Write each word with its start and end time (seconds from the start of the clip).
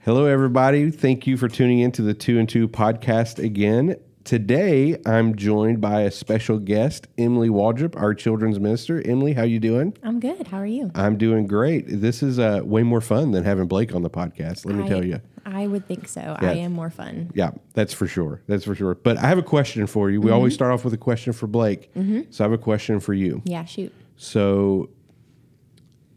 Hello, 0.00 0.24
everybody. 0.26 0.90
Thank 0.90 1.26
you 1.26 1.36
for 1.36 1.48
tuning 1.48 1.80
into 1.80 2.02
the 2.02 2.14
Two 2.14 2.38
and 2.38 2.48
Two 2.48 2.68
podcast 2.68 3.42
again. 3.42 3.96
Today, 4.24 4.96
I'm 5.06 5.34
joined 5.34 5.80
by 5.80 6.02
a 6.02 6.10
special 6.10 6.58
guest, 6.58 7.08
Emily 7.18 7.48
Waldrop, 7.48 7.96
our 8.00 8.14
children's 8.14 8.60
minister. 8.60 9.02
Emily, 9.06 9.32
how 9.32 9.42
are 9.42 9.46
you 9.46 9.58
doing? 9.58 9.96
I'm 10.02 10.20
good. 10.20 10.46
How 10.46 10.58
are 10.58 10.66
you? 10.66 10.90
I'm 10.94 11.16
doing 11.16 11.46
great. 11.46 11.84
This 11.88 12.22
is 12.22 12.38
uh, 12.38 12.60
way 12.62 12.82
more 12.82 13.00
fun 13.00 13.32
than 13.32 13.44
having 13.44 13.66
Blake 13.66 13.94
on 13.94 14.02
the 14.02 14.10
podcast. 14.10 14.64
Let 14.66 14.76
me 14.76 14.84
I, 14.84 14.88
tell 14.88 15.04
you. 15.04 15.20
I 15.46 15.66
would 15.66 15.86
think 15.86 16.06
so. 16.06 16.20
Yeah. 16.20 16.50
I 16.50 16.54
am 16.54 16.72
more 16.72 16.90
fun. 16.90 17.30
Yeah, 17.34 17.50
that's 17.74 17.92
for 17.94 18.06
sure. 18.06 18.42
That's 18.46 18.64
for 18.64 18.74
sure. 18.74 18.94
But 18.94 19.16
I 19.18 19.26
have 19.26 19.38
a 19.38 19.42
question 19.42 19.86
for 19.86 20.10
you. 20.10 20.20
We 20.20 20.26
Mm-hmm. 20.26 20.34
always 20.34 20.54
start 20.54 20.72
off 20.72 20.84
with 20.84 20.94
a 20.94 20.98
question 20.98 21.32
for 21.32 21.46
Blake. 21.46 21.90
So 22.30 22.44
I 22.44 22.48
have 22.48 22.52
a 22.52 22.58
question 22.58 23.00
for 23.00 23.14
you. 23.14 23.42
Yeah, 23.44 23.64
shoot. 23.64 23.92
So, 24.16 24.90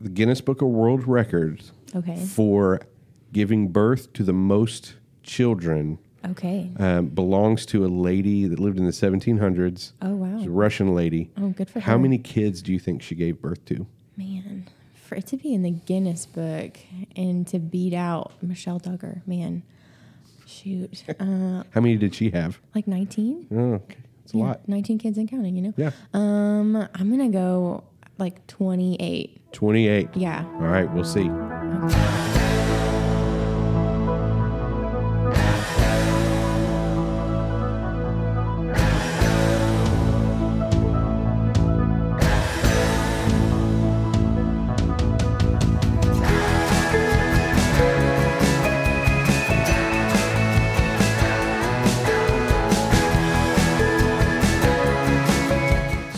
the 0.01 0.09
Guinness 0.09 0.41
Book 0.41 0.61
of 0.61 0.67
World 0.67 1.07
Records 1.07 1.71
Okay. 1.95 2.17
for 2.25 2.81
giving 3.33 3.67
birth 3.69 4.13
to 4.13 4.23
the 4.23 4.31
most 4.33 4.93
children 5.23 5.99
Okay. 6.25 6.71
um, 6.77 7.07
belongs 7.07 7.65
to 7.65 7.85
a 7.85 7.87
lady 7.87 8.45
that 8.45 8.57
lived 8.59 8.77
in 8.77 8.85
the 8.85 8.91
1700s. 8.91 9.91
Oh, 10.01 10.15
wow. 10.15 10.37
She's 10.37 10.47
a 10.47 10.51
Russian 10.51 10.95
lady. 10.95 11.29
Oh, 11.37 11.49
good 11.49 11.67
for 11.69 11.79
her. 11.81 11.85
How 11.85 11.93
her. 11.93 11.99
many 11.99 12.17
kids 12.17 12.61
do 12.61 12.71
you 12.71 12.79
think 12.79 13.01
she 13.01 13.15
gave 13.15 13.41
birth 13.41 13.65
to? 13.65 13.85
Man, 14.15 14.69
for 14.93 15.15
it 15.15 15.27
to 15.27 15.37
be 15.37 15.53
in 15.53 15.63
the 15.63 15.71
Guinness 15.71 16.25
book 16.25 16.77
and 17.17 17.45
to 17.47 17.59
beat 17.59 17.93
out 17.93 18.31
Michelle 18.41 18.79
Duggar, 18.79 19.21
man. 19.27 19.63
Shoot. 20.45 21.03
Uh, 21.19 21.63
How 21.71 21.81
many 21.81 21.97
did 21.97 22.15
she 22.15 22.29
have? 22.29 22.59
like 22.75 22.87
19? 22.87 23.47
Oh, 23.51 23.57
okay. 23.75 23.97
It's 24.23 24.33
a 24.33 24.37
lot. 24.37 24.67
19 24.69 24.99
kids 24.99 25.17
and 25.17 25.29
counting, 25.29 25.55
you 25.57 25.61
know? 25.63 25.73
Yeah. 25.75 25.91
Um, 26.13 26.75
I'm 26.95 27.09
going 27.15 27.31
to 27.31 27.37
go 27.37 27.83
like 28.17 28.45
28. 28.47 29.51
28. 29.51 30.09
Yeah. 30.15 30.45
All 30.45 30.61
right, 30.61 30.89
we'll 30.93 31.03
see. 31.03 31.29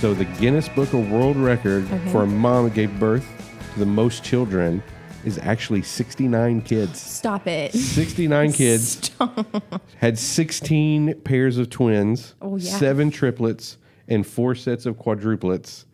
So 0.05 0.13
the 0.13 0.25
Guinness 0.39 0.69
Book 0.69 0.93
of 0.93 1.09
World 1.11 1.35
Record 1.35 1.91
Okay. 1.91 2.11
for 2.11 2.21
a 2.21 2.27
mom 2.27 2.65
that 2.65 2.75
gave 2.75 2.99
birth 2.99 3.25
to 3.73 3.79
the 3.79 3.87
most 3.87 4.23
children 4.23 4.83
is 5.25 5.39
actually 5.39 5.81
69 5.81 6.61
kids. 6.61 7.01
Stop 7.01 7.47
it. 7.47 7.73
69 7.73 8.51
kids 8.53 8.87
Stop. 8.87 9.63
had 9.97 10.19
16 10.19 11.21
pairs 11.21 11.57
of 11.57 11.71
twins, 11.71 12.35
Oh, 12.39 12.57
yeah. 12.57 12.77
seven 12.77 13.09
triplets, 13.09 13.77
and 14.07 14.27
four 14.27 14.53
sets 14.53 14.85
of 14.85 14.99
quadruplets 14.99 15.85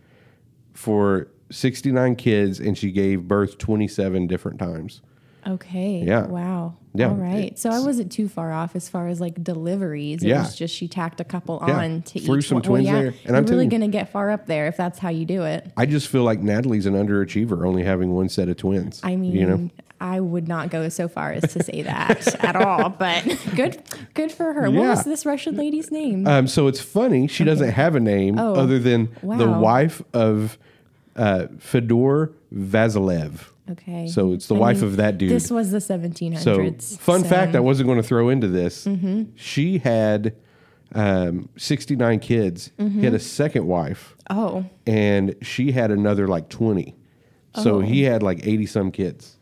for 0.73 1.29
69 1.49 2.17
kids, 2.17 2.59
and 2.59 2.77
she 2.77 2.91
gave 2.91 3.29
birth 3.29 3.57
27 3.59 4.27
different 4.27 4.59
times. 4.59 5.01
Okay. 5.47 6.03
Yeah. 6.05 6.27
Wow. 6.27 6.75
Yeah. 6.93 7.07
All 7.09 7.15
right. 7.15 7.57
So 7.57 7.69
I 7.69 7.79
wasn't 7.79 8.11
too 8.11 8.27
far 8.27 8.51
off 8.51 8.75
as 8.75 8.89
far 8.89 9.07
as 9.07 9.19
like 9.21 9.41
deliveries. 9.43 10.23
It 10.23 10.27
Yeah. 10.27 10.39
was 10.43 10.55
just 10.55 10.75
she 10.75 10.87
tacked 10.87 11.19
a 11.21 11.23
couple 11.23 11.63
Yeah. 11.65 11.77
on 11.79 12.01
to 12.03 12.19
Threw 12.19 12.37
each 12.39 12.47
some 12.49 12.57
one. 12.57 12.63
twins 12.63 12.85
well, 12.87 12.95
yeah, 12.95 13.01
there. 13.03 13.13
And 13.25 13.35
I'm 13.37 13.45
really 13.45 13.67
going 13.67 13.81
to 13.81 13.87
get 13.87 14.11
far 14.11 14.29
up 14.29 14.45
there 14.47 14.67
if 14.67 14.77
that's 14.77 14.99
how 14.99 15.09
you 15.09 15.25
do 15.25 15.43
it. 15.43 15.71
I 15.77 15.85
just 15.85 16.07
feel 16.09 16.23
like 16.23 16.41
Natalie's 16.41 16.85
an 16.85 16.93
underachiever, 16.95 17.65
only 17.65 17.83
having 17.83 18.13
one 18.13 18.29
set 18.29 18.49
of 18.49 18.57
twins. 18.57 18.99
I 19.03 19.15
mean, 19.15 19.31
you 19.31 19.47
know, 19.47 19.69
I 20.01 20.19
would 20.19 20.47
not 20.47 20.69
go 20.69 20.89
so 20.89 21.07
far 21.07 21.31
as 21.31 21.53
to 21.53 21.63
say 21.63 21.83
that 21.83 22.35
at 22.43 22.55
all, 22.55 22.89
but 22.89 23.23
good 23.55 23.81
good 24.15 24.31
for 24.31 24.51
her. 24.53 24.69
What 24.69 24.87
was 24.89 25.03
this 25.05 25.25
Russian 25.25 25.55
lady's 25.55 25.91
name? 25.91 26.27
um, 26.27 26.47
so 26.47 26.67
it's 26.67 26.79
funny 26.81 27.27
she 27.27 27.43
doesn't 27.43 27.69
have 27.69 27.95
a 27.95 27.99
name 27.99 28.37
Oh, 28.39 28.55
other 28.55 28.79
than 28.79 29.09
the 29.23 29.47
wife 29.49 30.01
of 30.13 30.57
uh, 31.15 31.47
Fedor 31.59 32.31
Vasilev. 32.53 33.47
Okay. 33.71 34.07
So 34.07 34.33
it's 34.33 34.47
the 34.47 34.55
I 34.55 34.59
wife 34.59 34.77
mean, 34.77 34.85
of 34.85 34.97
that 34.97 35.17
dude. 35.17 35.31
This 35.31 35.49
was 35.51 35.71
the 35.71 35.77
1700s. 35.79 36.81
So, 36.81 36.97
fun 36.97 37.23
fact 37.23 37.49
I 37.55 37.57
Mm-hmm. 37.57 37.65
wasn't 37.65 37.87
going 37.87 38.01
to 38.01 38.07
throw 38.07 38.29
into 38.29 38.47
this. 38.47 38.87
She 39.35 39.77
had 39.79 40.35
um, 40.93 41.49
69 41.57 42.19
kids. 42.19 42.71
He 42.77 42.83
Mm-hmm. 42.83 43.03
had 43.03 43.13
a 43.13 43.19
second 43.19 43.65
wife, 43.67 44.15
Oh, 44.29 44.65
and 44.85 45.35
she 45.41 45.71
had 45.71 45.91
another 45.91 46.27
like 46.27 46.49
20. 46.49 46.95
So 47.55 47.75
Oh. 47.75 47.79
he 47.81 48.03
had 48.03 48.23
like 48.23 48.45
80 48.47 48.65
some 48.65 48.91
kids. 48.91 49.37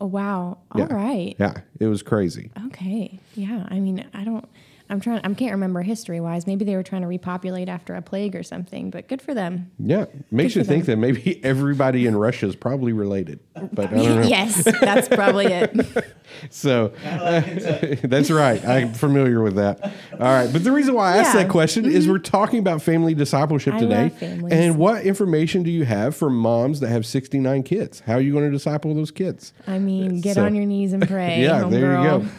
oh 0.00 0.06
wow. 0.06 0.58
All 0.72 0.80
Yeah. 0.80 0.94
right. 0.94 1.36
Yeah, 1.38 1.54
it 1.78 1.86
was 1.86 2.02
crazy. 2.02 2.50
Okay. 2.66 3.18
Yeah. 3.34 3.66
I 3.68 3.80
mean, 3.80 4.04
I 4.14 4.24
don't. 4.24 4.46
I'm 4.90 5.00
trying. 5.00 5.20
I 5.24 5.34
can't 5.34 5.52
remember 5.52 5.82
history 5.82 6.20
wise. 6.20 6.46
Maybe 6.46 6.64
they 6.64 6.74
were 6.76 6.82
trying 6.82 7.02
to 7.02 7.08
repopulate 7.08 7.68
after 7.68 7.94
a 7.94 8.02
plague 8.02 8.34
or 8.34 8.42
something. 8.42 8.90
But 8.90 9.08
good 9.08 9.22
for 9.22 9.32
them. 9.32 9.70
Yeah, 9.78 10.06
makes 10.30 10.54
Good 10.54 10.60
you 10.60 10.64
think 10.64 10.86
that 10.86 10.96
maybe 10.96 11.40
everybody 11.44 12.06
in 12.06 12.16
Russia 12.16 12.46
is 12.46 12.56
probably 12.56 12.92
related, 12.92 13.40
but 13.72 13.92
I 13.92 13.96
don't 13.96 14.20
know. 14.20 14.22
yes, 14.22 14.64
that's 14.80 15.08
probably 15.08 15.46
it. 15.46 16.14
So 16.48 16.88
that's 17.04 18.30
right. 18.30 18.64
I'm 18.64 18.94
familiar 18.94 19.42
with 19.42 19.56
that. 19.56 19.82
All 20.12 20.18
right. 20.18 20.50
But 20.52 20.64
the 20.64 20.72
reason 20.72 20.94
why 20.94 21.14
I 21.14 21.16
asked 21.18 21.34
that 21.34 21.48
question 21.48 21.84
is 21.84 22.04
mm-hmm. 22.04 22.12
we're 22.12 22.18
talking 22.18 22.58
about 22.58 22.82
family 22.82 23.14
discipleship 23.14 23.76
today. 23.78 24.12
And 24.20 24.78
what 24.78 25.04
information 25.04 25.62
do 25.62 25.70
you 25.70 25.84
have 25.84 26.16
for 26.16 26.30
moms 26.30 26.80
that 26.80 26.88
have 26.88 27.04
69 27.04 27.62
kids? 27.64 28.00
How 28.00 28.14
are 28.14 28.20
you 28.20 28.32
going 28.32 28.44
to 28.44 28.50
disciple 28.50 28.94
those 28.94 29.10
kids? 29.10 29.52
I 29.66 29.78
mean, 29.78 30.20
get 30.20 30.36
So- 30.36 30.44
on 30.44 30.54
your 30.54 30.66
knees 30.66 30.92
and 30.92 31.06
pray. 31.06 31.42
yeah, 31.42 31.64
there 31.64 31.94
homegirl. 31.94 32.22
you 32.22 32.26
go. 32.26 32.32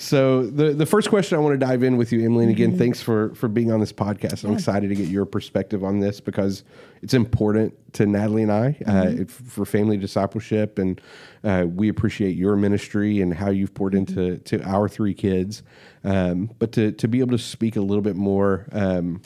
So 0.00 0.46
the 0.46 0.72
the 0.74 0.86
first 0.86 1.08
question 1.08 1.36
I 1.36 1.40
want 1.40 1.58
to 1.58 1.66
dive 1.66 1.82
in 1.82 1.96
with 1.96 2.12
you, 2.12 2.24
Emily, 2.24 2.44
and 2.44 2.52
again, 2.52 2.70
Mm-hmm. 2.70 2.78
thanks 2.78 3.02
for 3.02 3.34
for 3.34 3.48
being 3.48 3.72
on 3.72 3.80
this 3.80 3.92
podcast. 3.92 4.44
I'm 4.44 4.52
excited 4.52 4.88
to 4.90 4.94
get 4.94 5.08
your 5.08 5.24
perspective 5.24 5.82
on 5.82 5.98
this 5.98 6.20
because 6.20 6.62
it's 7.02 7.14
important 7.14 7.74
to 7.94 8.06
Natalie 8.06 8.44
and 8.44 8.52
I 8.52 8.68
uh, 8.86 8.92
Mm-hmm. 8.92 9.22
it- 9.22 9.30
for 9.30 9.64
family 9.64 9.96
discipleship, 9.96 10.78
and 10.78 11.00
uh, 11.42 11.66
we 11.68 11.88
appreciate 11.88 12.36
your 12.36 12.54
ministry 12.54 13.20
and 13.20 13.34
how 13.34 13.50
you've 13.50 13.74
poured 13.74 13.94
Mm-hmm. 13.94 14.18
into 14.20 14.38
to 14.58 14.62
our 14.62 14.88
three 14.88 15.14
kids. 15.14 15.64
Um, 16.04 16.50
but 16.60 16.70
to 16.72 16.92
to 16.92 17.08
be 17.08 17.18
able 17.18 17.36
to 17.36 17.42
speak 17.42 17.74
a 17.74 17.80
little 17.80 18.02
bit 18.02 18.16
more. 18.16 18.66
Um, 18.72 19.20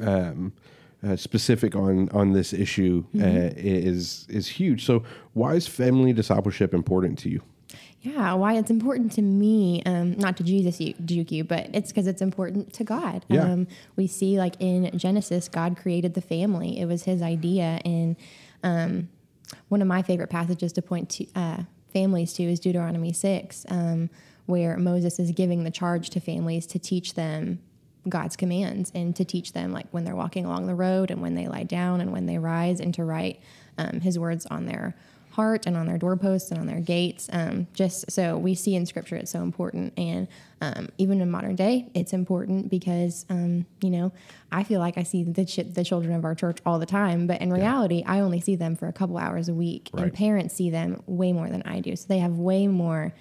um, 0.00 0.52
uh, 1.04 1.16
specific 1.16 1.74
on 1.74 2.08
on 2.10 2.32
this 2.32 2.52
issue 2.52 3.02
Mm-hmm. 3.14 3.22
uh, 3.22 3.50
is 3.56 4.26
is 4.28 4.46
huge. 4.46 4.84
So, 4.84 5.02
why 5.32 5.54
is 5.54 5.66
family 5.66 6.12
discipleship 6.12 6.74
important 6.74 7.18
to 7.20 7.28
you? 7.30 7.42
Yeah, 8.02 8.32
why 8.32 8.54
it's 8.54 8.70
important 8.70 9.12
to 9.12 9.22
me, 9.22 9.82
um, 9.84 10.16
not 10.16 10.38
to 10.38 10.42
Jesus 10.42 10.80
you, 10.80 11.44
but 11.44 11.68
it's 11.74 11.90
because 11.90 12.06
it's 12.06 12.22
important 12.22 12.72
to 12.74 12.84
God. 12.84 13.26
Yeah. 13.28 13.44
Um, 13.44 13.66
we 13.94 14.06
see, 14.06 14.38
like 14.38 14.54
in 14.58 14.96
Genesis, 14.98 15.48
God 15.48 15.76
created 15.76 16.14
the 16.14 16.22
family. 16.22 16.80
It 16.80 16.86
was 16.86 17.04
His 17.04 17.20
idea, 17.20 17.78
and 17.84 18.16
um, 18.62 19.10
one 19.68 19.82
of 19.82 19.88
my 19.88 20.00
favorite 20.00 20.30
passages 20.30 20.72
to 20.74 20.82
point 20.82 21.10
to 21.10 21.26
uh, 21.34 21.62
families 21.92 22.32
to 22.34 22.42
is 22.44 22.58
Deuteronomy 22.58 23.12
six, 23.12 23.66
um, 23.68 24.08
where 24.46 24.78
Moses 24.78 25.18
is 25.18 25.30
giving 25.32 25.64
the 25.64 25.70
charge 25.70 26.08
to 26.10 26.20
families 26.20 26.66
to 26.68 26.78
teach 26.78 27.14
them 27.14 27.60
God's 28.08 28.34
commands 28.34 28.90
and 28.94 29.14
to 29.16 29.26
teach 29.26 29.52
them, 29.52 29.74
like 29.74 29.86
when 29.90 30.04
they're 30.04 30.16
walking 30.16 30.46
along 30.46 30.68
the 30.68 30.74
road 30.74 31.10
and 31.10 31.20
when 31.20 31.34
they 31.34 31.48
lie 31.48 31.64
down 31.64 32.00
and 32.00 32.12
when 32.12 32.24
they 32.24 32.38
rise, 32.38 32.80
and 32.80 32.94
to 32.94 33.04
write 33.04 33.40
um, 33.76 34.00
His 34.00 34.18
words 34.18 34.46
on 34.46 34.64
their 34.64 34.96
heart 35.30 35.64
and 35.66 35.76
on 35.76 35.86
their 35.86 35.98
doorposts 35.98 36.50
and 36.50 36.58
on 36.60 36.66
their 36.66 36.80
gates. 36.80 37.28
Um, 37.32 37.66
just 37.72 38.10
so 38.10 38.36
we 38.36 38.54
see 38.54 38.74
in 38.74 38.84
Scripture, 38.86 39.16
it's 39.16 39.30
so 39.30 39.42
important, 39.42 39.92
and 39.96 40.26
um, 40.60 40.88
even 40.98 41.20
in 41.20 41.30
modern 41.30 41.56
day, 41.56 41.90
it's 41.94 42.12
important 42.12 42.68
because 42.70 43.24
um, 43.30 43.64
you 43.80 43.90
know 43.90 44.12
I 44.52 44.64
feel 44.64 44.80
like 44.80 44.98
I 44.98 45.02
see 45.04 45.22
the 45.24 45.44
ch- 45.44 45.72
the 45.72 45.84
children 45.84 46.14
of 46.14 46.24
our 46.24 46.34
church 46.34 46.58
all 46.66 46.78
the 46.78 46.86
time, 46.86 47.26
but 47.26 47.40
in 47.40 47.52
reality, 47.52 48.02
I 48.06 48.20
only 48.20 48.40
see 48.40 48.56
them 48.56 48.76
for 48.76 48.88
a 48.88 48.92
couple 48.92 49.16
hours 49.18 49.48
a 49.48 49.54
week, 49.54 49.90
Right. 49.92 50.04
and 50.04 50.12
parents 50.14 50.54
see 50.54 50.70
them 50.70 51.02
way 51.06 51.32
more 51.32 51.48
than 51.48 51.62
I 51.62 51.80
do. 51.80 51.96
So 51.96 52.06
they 52.08 52.18
have 52.18 52.38
way 52.38 52.66
more 52.66 53.12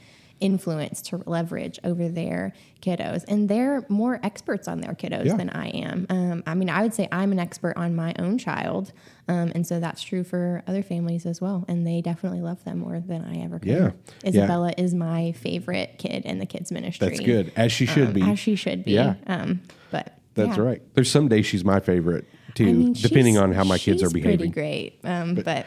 influence 0.41 1.01
to 1.01 1.21
leverage 1.25 1.79
over 1.83 2.07
their 2.09 2.53
kiddos 2.81 3.25
and 3.27 3.49
they're 3.49 3.83
more 3.89 4.19
experts 4.23 4.67
on 4.67 4.79
their 4.81 4.93
kiddos 4.93 5.25
Yeah. 5.25 5.35
than 5.35 5.49
i 5.49 5.67
am 5.69 6.05
um, 6.09 6.43
i 6.47 6.53
mean 6.53 6.69
i 6.69 6.81
would 6.81 6.93
say 6.93 7.07
i'm 7.11 7.31
an 7.31 7.39
expert 7.39 7.73
on 7.75 7.95
my 7.95 8.13
own 8.19 8.37
child 8.37 8.93
um, 9.27 9.51
and 9.53 9.67
so 9.67 9.79
that's 9.79 10.01
true 10.01 10.23
for 10.23 10.63
other 10.67 10.81
families 10.81 11.25
as 11.25 11.41
well 11.41 11.65
and 11.67 11.85
they 11.85 12.01
definitely 12.01 12.41
love 12.41 12.63
them 12.63 12.79
more 12.79 12.99
than 12.99 13.23
i 13.25 13.43
ever 13.43 13.59
could 13.59 13.67
Yeah. 13.67 13.91
Yeah. 14.23 14.29
isabella 14.29 14.73
is 14.77 14.93
my 14.93 15.33
favorite 15.33 15.95
kid 15.97 16.25
in 16.25 16.39
the 16.39 16.45
kids 16.45 16.71
ministry 16.71 17.07
That's 17.09 17.19
good, 17.19 17.51
as 17.55 17.71
she 17.71 17.85
should 17.85 18.07
um, 18.07 18.13
be. 18.13 18.21
as 18.21 18.39
she 18.39 18.55
should 18.55 18.85
be 18.85 18.93
Yeah. 18.93 19.15
um, 19.27 19.61
but 19.91 20.17
That's 20.35 20.55
yeah. 20.57 20.63
right. 20.63 20.81
There's 20.93 21.11
some 21.11 21.27
days 21.27 21.45
she's 21.47 21.65
my 21.65 21.79
favorite 21.81 22.25
too, 22.55 22.63
I 22.69 22.73
mean, 22.73 22.93
depending 22.93 23.37
on 23.37 23.51
how 23.51 23.63
my 23.63 23.77
kids 23.77 24.01
are 24.03 24.09
behaving. 24.09 24.37
Pretty 24.37 24.53
great, 24.53 24.99
um, 25.03 25.35
but, 25.35 25.65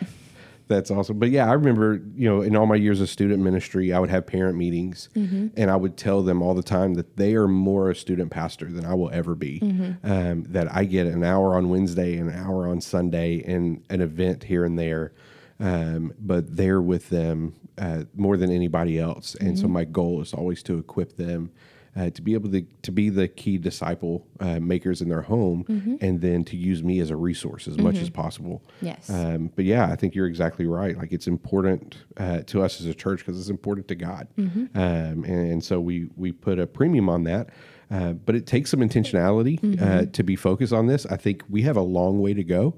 That's 0.72 0.90
awesome. 0.90 1.19
But 1.19 1.30
yeah, 1.30 1.48
I 1.48 1.52
remember, 1.52 2.00
you 2.14 2.28
know, 2.28 2.40
in 2.42 2.56
all 2.56 2.66
my 2.66 2.76
years 2.76 3.00
of 3.00 3.08
student 3.08 3.42
ministry, 3.42 3.92
I 3.92 3.98
would 3.98 4.10
have 4.10 4.26
parent 4.26 4.56
meetings 4.56 5.08
Mm-hmm. 5.14 5.48
and 5.56 5.70
I 5.70 5.76
would 5.76 5.96
tell 5.96 6.22
them 6.22 6.42
all 6.42 6.54
the 6.54 6.62
time 6.62 6.94
that 6.94 7.16
they 7.16 7.34
are 7.34 7.46
more 7.48 7.90
a 7.90 7.94
student 7.94 8.30
pastor 8.30 8.66
than 8.72 8.84
I 8.86 8.94
will 8.94 9.10
ever 9.10 9.34
be. 9.34 9.60
Mm-hmm. 9.60 10.10
Um, 10.10 10.42
that 10.44 10.74
I 10.74 10.84
get 10.84 11.06
an 11.06 11.22
hour 11.24 11.54
on 11.56 11.69
Wednesday, 11.69 12.16
an 12.16 12.30
hour 12.30 12.66
on 12.69 12.80
Sunday, 12.80 13.42
and 13.46 13.82
an 13.90 14.00
event 14.00 14.44
here 14.44 14.64
and 14.64 14.78
there. 14.78 15.12
um, 15.60 16.12
but 16.19 16.56
they're 16.56 16.80
with 16.82 17.08
them 17.10 17.54
uh, 17.78 18.04
more 18.16 18.36
than 18.36 18.50
anybody 18.50 18.98
else. 18.98 19.34
And 19.36 19.58
so 19.58 19.69
my 19.69 19.84
goal 19.84 20.20
is 20.20 20.34
always 20.34 20.62
to 20.64 20.78
equip 20.78 21.16
them 21.16 21.50
uh, 21.94 22.10
to 22.10 22.22
be 22.22 22.34
able 22.34 22.50
to, 22.50 22.62
to 22.82 22.90
be 22.90 23.10
the 23.10 23.28
key 23.28 23.58
disciple 23.58 24.26
uh, 24.40 24.58
makers 24.60 25.02
in 25.02 25.08
their 25.08 25.22
home 25.22 25.64
and 26.00 26.20
then 26.20 26.42
to 26.44 26.56
use 26.56 26.82
me 26.82 27.00
as 27.00 27.10
a 27.10 27.16
resource 27.16 27.68
as 27.68 27.76
much 27.78 27.96
as 27.98 28.08
possible. 28.10 28.62
Yes. 28.80 29.10
Um, 29.10 29.50
but 29.54 29.64
yeah, 29.64 29.90
I 29.90 29.96
think 29.96 30.14
you're 30.14 30.26
exactly 30.26 30.66
right. 30.66 30.96
Like 30.96 31.12
it's 31.12 31.26
important 31.26 31.98
uh, 32.16 32.40
to 32.46 32.62
us 32.62 32.80
as 32.80 32.86
a 32.86 32.94
church 32.94 33.18
because 33.20 33.38
it's 33.38 33.50
important 33.50 33.88
to 33.88 33.94
God. 33.94 34.26
Um, 34.38 35.24
and, 35.24 35.52
and 35.52 35.64
so 35.64 35.80
we, 35.80 36.08
we 36.16 36.32
put 36.32 36.58
a 36.58 36.66
premium 36.66 37.08
on 37.08 37.24
that. 37.24 37.50
Uh, 37.90 38.14
but 38.14 38.34
it 38.34 38.46
takes 38.46 38.70
some 38.70 38.80
intentionality 38.80 39.58
uh, 39.82 40.06
to 40.12 40.22
be 40.22 40.34
focused 40.34 40.72
on 40.72 40.86
this. 40.86 41.04
I 41.04 41.18
think 41.18 41.42
we 41.50 41.60
have 41.62 41.76
a 41.76 41.82
long 41.82 42.22
way 42.22 42.32
to 42.32 42.42
go, 42.42 42.74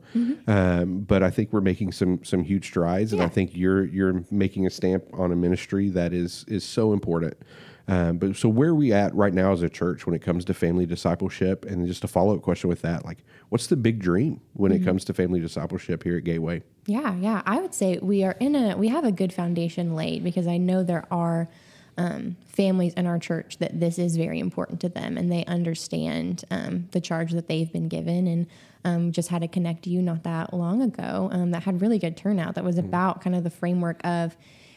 um, 0.48 1.02
but 1.02 1.22
I 1.22 1.30
think 1.30 1.52
we're 1.52 1.60
making 1.60 1.92
some 1.92 2.24
some 2.24 2.42
huge 2.42 2.66
strides, 2.66 3.12
and 3.12 3.22
I 3.22 3.28
think 3.28 3.54
you're 3.54 3.84
you're 3.84 4.24
making 4.32 4.66
a 4.66 4.70
stamp 4.70 5.04
on 5.12 5.30
a 5.30 5.36
ministry 5.36 5.88
that 5.90 6.12
is 6.12 6.44
is 6.48 6.64
so 6.64 6.92
important. 6.92 7.36
Um, 7.86 8.16
but 8.16 8.36
so 8.36 8.48
where 8.48 8.70
are 8.70 8.74
we 8.74 8.92
at 8.92 9.14
right 9.14 9.34
now 9.34 9.52
as 9.52 9.62
a 9.62 9.68
church 9.68 10.06
when 10.06 10.14
it 10.14 10.22
comes 10.22 10.44
to 10.46 10.54
family 10.54 10.86
discipleship? 10.86 11.64
And 11.66 11.86
just 11.86 12.04
a 12.04 12.08
follow 12.08 12.34
up 12.34 12.42
question 12.42 12.70
with 12.70 12.82
that, 12.82 13.04
like, 13.04 13.18
what's 13.50 13.66
the 13.66 13.76
big 13.76 13.98
dream 13.98 14.40
when 14.54 14.72
it 14.72 14.84
comes 14.84 15.04
to 15.06 15.14
family 15.14 15.40
discipleship 15.40 16.02
here 16.02 16.16
at 16.16 16.24
Gateway? 16.24 16.62
Yeah, 16.86 17.14
yeah. 17.16 17.42
I 17.44 17.60
would 17.60 17.74
say 17.74 17.98
we 18.00 18.24
are 18.24 18.36
in 18.40 18.54
a 18.54 18.76
we 18.76 18.88
have 18.88 19.04
a 19.04 19.12
good 19.12 19.32
foundation 19.32 19.94
laid 19.94 20.24
because 20.24 20.46
I 20.46 20.56
know 20.56 20.82
there 20.82 21.06
are 21.10 21.48
um, 21.96 22.36
families 22.46 22.94
in 22.94 23.06
our 23.06 23.18
church 23.18 23.58
that 23.58 23.78
this 23.78 23.98
is 23.98 24.16
very 24.16 24.38
important 24.38 24.80
to 24.80 24.88
them 24.88 25.16
and 25.16 25.30
they 25.30 25.44
understand 25.44 26.44
um, 26.50 26.88
the 26.92 27.00
charge 27.00 27.32
that 27.32 27.48
they've 27.48 27.72
been 27.72 27.88
given 27.88 28.26
and 28.26 28.46
um, 28.84 29.12
just 29.12 29.28
had 29.28 29.42
a 29.42 29.48
connect 29.48 29.86
you 29.86 30.02
not 30.02 30.24
that 30.24 30.52
long 30.52 30.82
ago 30.82 31.28
um, 31.32 31.52
that 31.52 31.62
had 31.62 31.80
really 31.80 31.98
good 31.98 32.16
turnout 32.16 32.56
that 32.56 32.64
was 32.64 32.78
about 32.78 33.20
kind 33.20 33.36
of 33.36 33.44
the 33.44 33.50
framework 33.50 34.00
of 34.04 34.36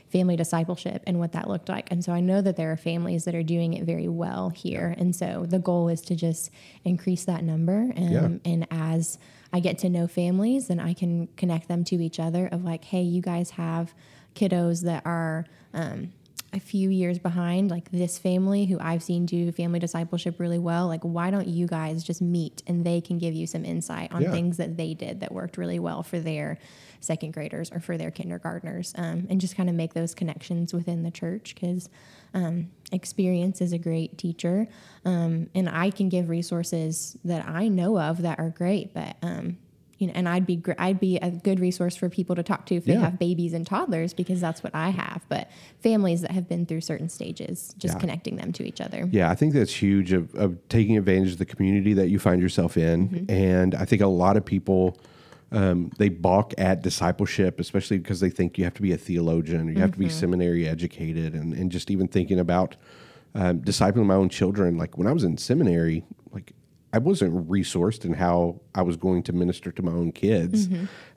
family 0.09 0.35
discipleship 0.37 1.03
and 1.05 1.19
what 1.19 1.33
that 1.33 1.49
looked 1.49 1.67
like. 1.69 1.91
And 1.91 2.03
so 2.03 2.13
I 2.13 2.21
know 2.21 2.41
that 2.41 2.55
there 2.55 2.71
are 2.71 2.77
families 2.77 3.25
that 3.25 3.35
are 3.35 3.43
doing 3.43 3.73
it 3.73 3.83
very 3.83 4.07
well 4.07 4.49
here. 4.49 4.95
And 4.97 5.15
so 5.15 5.45
the 5.47 5.59
goal 5.59 5.89
is 5.89 6.01
to 6.01 6.15
just 6.15 6.49
increase 6.85 7.25
that 7.25 7.43
number. 7.43 7.91
Um, 7.95 8.07
Yeah. 8.11 8.29
And 8.45 8.67
as 8.71 9.17
I 9.51 9.59
get 9.59 9.77
to 9.79 9.89
know 9.89 10.07
families, 10.07 10.67
then 10.67 10.79
I 10.79 10.93
can 10.93 11.27
connect 11.37 11.67
them 11.67 11.83
to 11.85 11.95
each 12.01 12.19
other 12.19 12.47
of 12.47 12.63
like, 12.63 12.85
hey, 12.85 13.01
you 13.01 13.21
guys 13.21 13.51
have 13.51 13.93
kiddos 14.35 14.83
that 14.83 15.05
are 15.05 15.45
um, 15.73 16.13
a 16.53 16.59
few 16.59 16.89
years 16.89 17.19
behind, 17.19 17.69
like 17.69 17.91
this 17.91 18.17
family 18.17 18.65
who 18.65 18.77
I've 18.79 19.03
seen 19.03 19.25
do 19.25 19.51
family 19.51 19.79
discipleship 19.79 20.39
really 20.39 20.59
well. 20.59 20.87
Like, 20.87 21.01
why 21.03 21.31
don't 21.31 21.47
you 21.47 21.67
guys 21.67 22.03
just 22.03 22.21
meet 22.21 22.63
and 22.67 22.85
they 22.85 23.01
can 23.01 23.17
give 23.17 23.33
you 23.33 23.45
some 23.47 23.65
insight 23.65 24.13
on 24.13 24.21
Yeah. 24.21 24.31
things 24.31 24.55
that 24.57 24.77
they 24.77 24.93
did 24.93 25.19
that 25.19 25.33
worked 25.33 25.57
really 25.57 25.79
well 25.79 26.03
for 26.03 26.19
their 26.19 26.57
second 26.99 27.31
graders 27.33 27.71
or 27.71 27.79
for 27.79 27.97
their 27.97 28.11
kindergartners 28.11 28.93
um, 28.97 29.27
and 29.29 29.39
just 29.41 29.55
kind 29.55 29.69
of 29.69 29.75
make 29.75 29.93
those 29.93 30.13
connections 30.15 30.73
within 30.73 31.03
the 31.03 31.11
church 31.11 31.55
because 31.55 31.89
um, 32.33 32.69
experience 32.91 33.61
is 33.61 33.73
a 33.73 33.77
great 33.77 34.17
teacher 34.17 34.67
um, 35.05 35.49
and 35.55 35.69
i 35.69 35.89
can 35.89 36.09
give 36.09 36.29
resources 36.29 37.17
that 37.23 37.47
i 37.47 37.67
know 37.67 37.99
of 37.99 38.21
that 38.21 38.37
are 38.39 38.49
great 38.49 38.93
but 38.93 39.15
um, 39.21 39.57
you 39.99 40.05
know, 40.05 40.13
and 40.15 40.29
I'd 40.29 40.45
be 40.45 40.57
gr- 40.57 40.73
I'd 40.77 40.99
be 40.99 41.17
a 41.17 41.31
good 41.31 41.59
resource 41.59 41.95
for 41.95 42.07
people 42.07 42.35
to 42.35 42.43
talk 42.43 42.67
to 42.67 42.75
if 42.75 42.85
they 42.85 42.93
Yeah. 42.93 42.99
have 42.99 43.17
babies 43.17 43.53
and 43.53 43.65
toddlers 43.65 44.13
because 44.13 44.39
that's 44.39 44.61
what 44.63 44.75
I 44.75 44.89
have. 44.91 45.25
But 45.27 45.49
families 45.81 46.21
that 46.21 46.29
have 46.29 46.47
been 46.47 46.67
through 46.67 46.81
certain 46.81 47.09
stages, 47.09 47.73
just 47.79 47.95
Yeah. 47.95 47.99
connecting 48.01 48.35
them 48.35 48.51
to 48.53 48.63
each 48.63 48.79
other. 48.79 49.09
Yeah, 49.11 49.31
I 49.31 49.33
think 49.33 49.55
that's 49.55 49.73
huge 49.73 50.11
of, 50.13 50.35
of 50.35 50.55
taking 50.69 50.99
advantage 50.99 51.31
of 51.31 51.37
the 51.39 51.45
community 51.47 51.93
that 51.93 52.09
you 52.09 52.19
find 52.19 52.39
yourself 52.39 52.77
in. 52.77 53.25
And 53.27 53.73
I 53.73 53.85
think 53.85 54.03
a 54.03 54.07
lot 54.07 54.37
of 54.37 54.45
people 54.45 54.99
um, 55.51 55.91
they 55.97 56.09
balk 56.09 56.53
at 56.57 56.81
discipleship, 56.81 57.59
especially 57.59 57.97
because 57.97 58.19
they 58.19 58.29
think 58.29 58.57
you 58.57 58.63
have 58.65 58.73
to 58.75 58.81
be 58.81 58.91
a 58.91 58.97
theologian 58.97 59.69
or 59.69 59.71
you 59.71 59.79
have 59.79 59.93
to 59.93 59.99
be 59.99 60.09
seminary 60.09 60.67
educated, 60.67 61.33
and, 61.33 61.53
and 61.53 61.71
just 61.71 61.89
even 61.89 62.07
thinking 62.07 62.39
about 62.39 62.75
um, 63.33 63.61
discipling 63.61 64.05
my 64.05 64.15
own 64.15 64.29
children. 64.29 64.77
Like 64.77 64.97
when 64.97 65.07
I 65.07 65.13
was 65.13 65.23
in 65.23 65.37
seminary, 65.37 66.03
like 66.31 66.53
I 66.91 66.97
wasn't 66.99 67.47
resourced 67.49 68.03
in 68.03 68.13
how 68.13 68.61
I 68.75 68.81
was 68.81 68.97
going 68.97 69.23
to 69.23 69.33
minister 69.33 69.71
to 69.71 69.81
my 69.81 69.91
own 69.91 70.11
kids, 70.11 70.67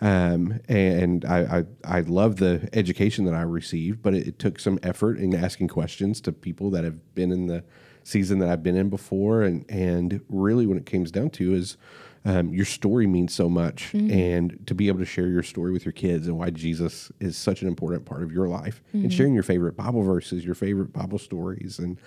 um, 0.01 0.61
and 0.69 1.25
I, 1.25 1.65
I 1.85 1.99
I 1.99 2.01
love 2.03 2.37
the 2.37 2.69
education 2.73 3.25
that 3.25 3.35
I 3.35 3.43
received, 3.43 4.03
but 4.03 4.15
it, 4.15 4.29
it 4.29 4.39
took 4.39 4.61
some 4.61 4.79
effort 4.83 5.19
in 5.19 5.35
asking 5.35 5.69
questions 5.69 6.21
to 6.23 6.33
people 6.33 6.71
that 6.71 6.85
have 6.85 7.15
been 7.15 7.33
in 7.33 7.47
the 7.47 7.65
season 8.03 8.39
that 8.41 8.49
I've 8.49 8.63
been 8.63 8.77
in 8.77 8.91
before, 8.91 9.43
and 9.43 9.65
and 9.69 10.21
really 10.29 10.67
when 10.67 10.79
it 10.79 10.87
comes 10.87 11.11
down 11.11 11.31
to 11.31 11.55
is 11.55 11.77
um, 12.25 12.53
your 12.53 12.67
story 12.67 13.07
means 13.07 13.33
so 13.33 13.49
much, 13.49 13.95
and 13.95 14.59
to 14.67 14.75
be 14.75 14.89
able 14.89 14.99
to 14.99 15.07
share 15.07 15.27
your 15.27 15.43
story 15.43 15.73
with 15.73 15.87
your 15.87 15.93
kids 15.93 16.27
and 16.27 16.37
why 16.37 16.51
Jesus 16.51 17.11
is 17.19 17.37
such 17.37 17.63
an 17.63 17.69
important 17.69 18.05
part 18.05 18.23
of 18.23 18.31
your 18.31 18.47
life, 18.47 18.83
and 18.93 19.13
sharing 19.13 19.33
your 19.33 19.43
favorite 19.43 19.77
Bible 19.77 20.03
verses, 20.03 20.45
your 20.45 20.55
favorite 20.55 20.93
Bible 20.93 21.19
stories, 21.19 21.79
and 21.79 21.99